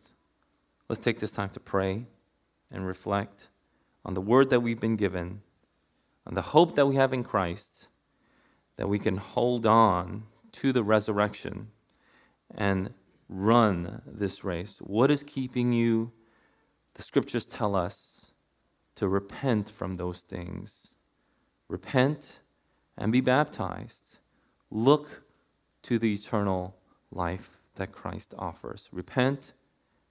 Let's 0.89 1.03
take 1.03 1.19
this 1.19 1.31
time 1.31 1.49
to 1.49 1.59
pray 1.59 2.05
and 2.71 2.85
reflect 2.85 3.49
on 4.05 4.13
the 4.13 4.21
word 4.21 4.49
that 4.49 4.61
we've 4.61 4.79
been 4.79 4.95
given, 4.95 5.41
on 6.25 6.33
the 6.33 6.41
hope 6.41 6.75
that 6.75 6.85
we 6.87 6.95
have 6.95 7.13
in 7.13 7.23
Christ, 7.23 7.87
that 8.77 8.87
we 8.87 8.99
can 8.99 9.17
hold 9.17 9.65
on 9.65 10.23
to 10.53 10.71
the 10.71 10.83
resurrection 10.83 11.67
and 12.55 12.93
run 13.27 14.01
this 14.05 14.43
race. 14.43 14.77
What 14.79 15.11
is 15.11 15.23
keeping 15.23 15.73
you? 15.73 16.11
The 16.93 17.01
scriptures 17.01 17.45
tell 17.45 17.75
us 17.75 18.31
to 18.95 19.07
repent 19.07 19.69
from 19.69 19.95
those 19.95 20.21
things. 20.21 20.95
Repent 21.67 22.39
and 22.97 23.11
be 23.11 23.21
baptized. 23.21 24.19
Look 24.71 25.23
to 25.83 25.99
the 25.99 26.13
eternal 26.13 26.76
life 27.11 27.57
that 27.75 27.91
Christ 27.91 28.33
offers. 28.37 28.89
Repent 28.91 29.53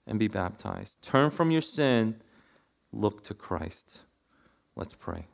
and 0.07 0.19
be 0.19 0.29
baptized. 0.29 1.03
Turn 1.03 1.31
from 1.31 1.51
your 1.51 1.63
sin, 1.63 2.17
look 2.93 3.23
to 3.25 3.35
Christ. 3.35 4.03
Let's 4.77 4.95
pray. 4.95 5.27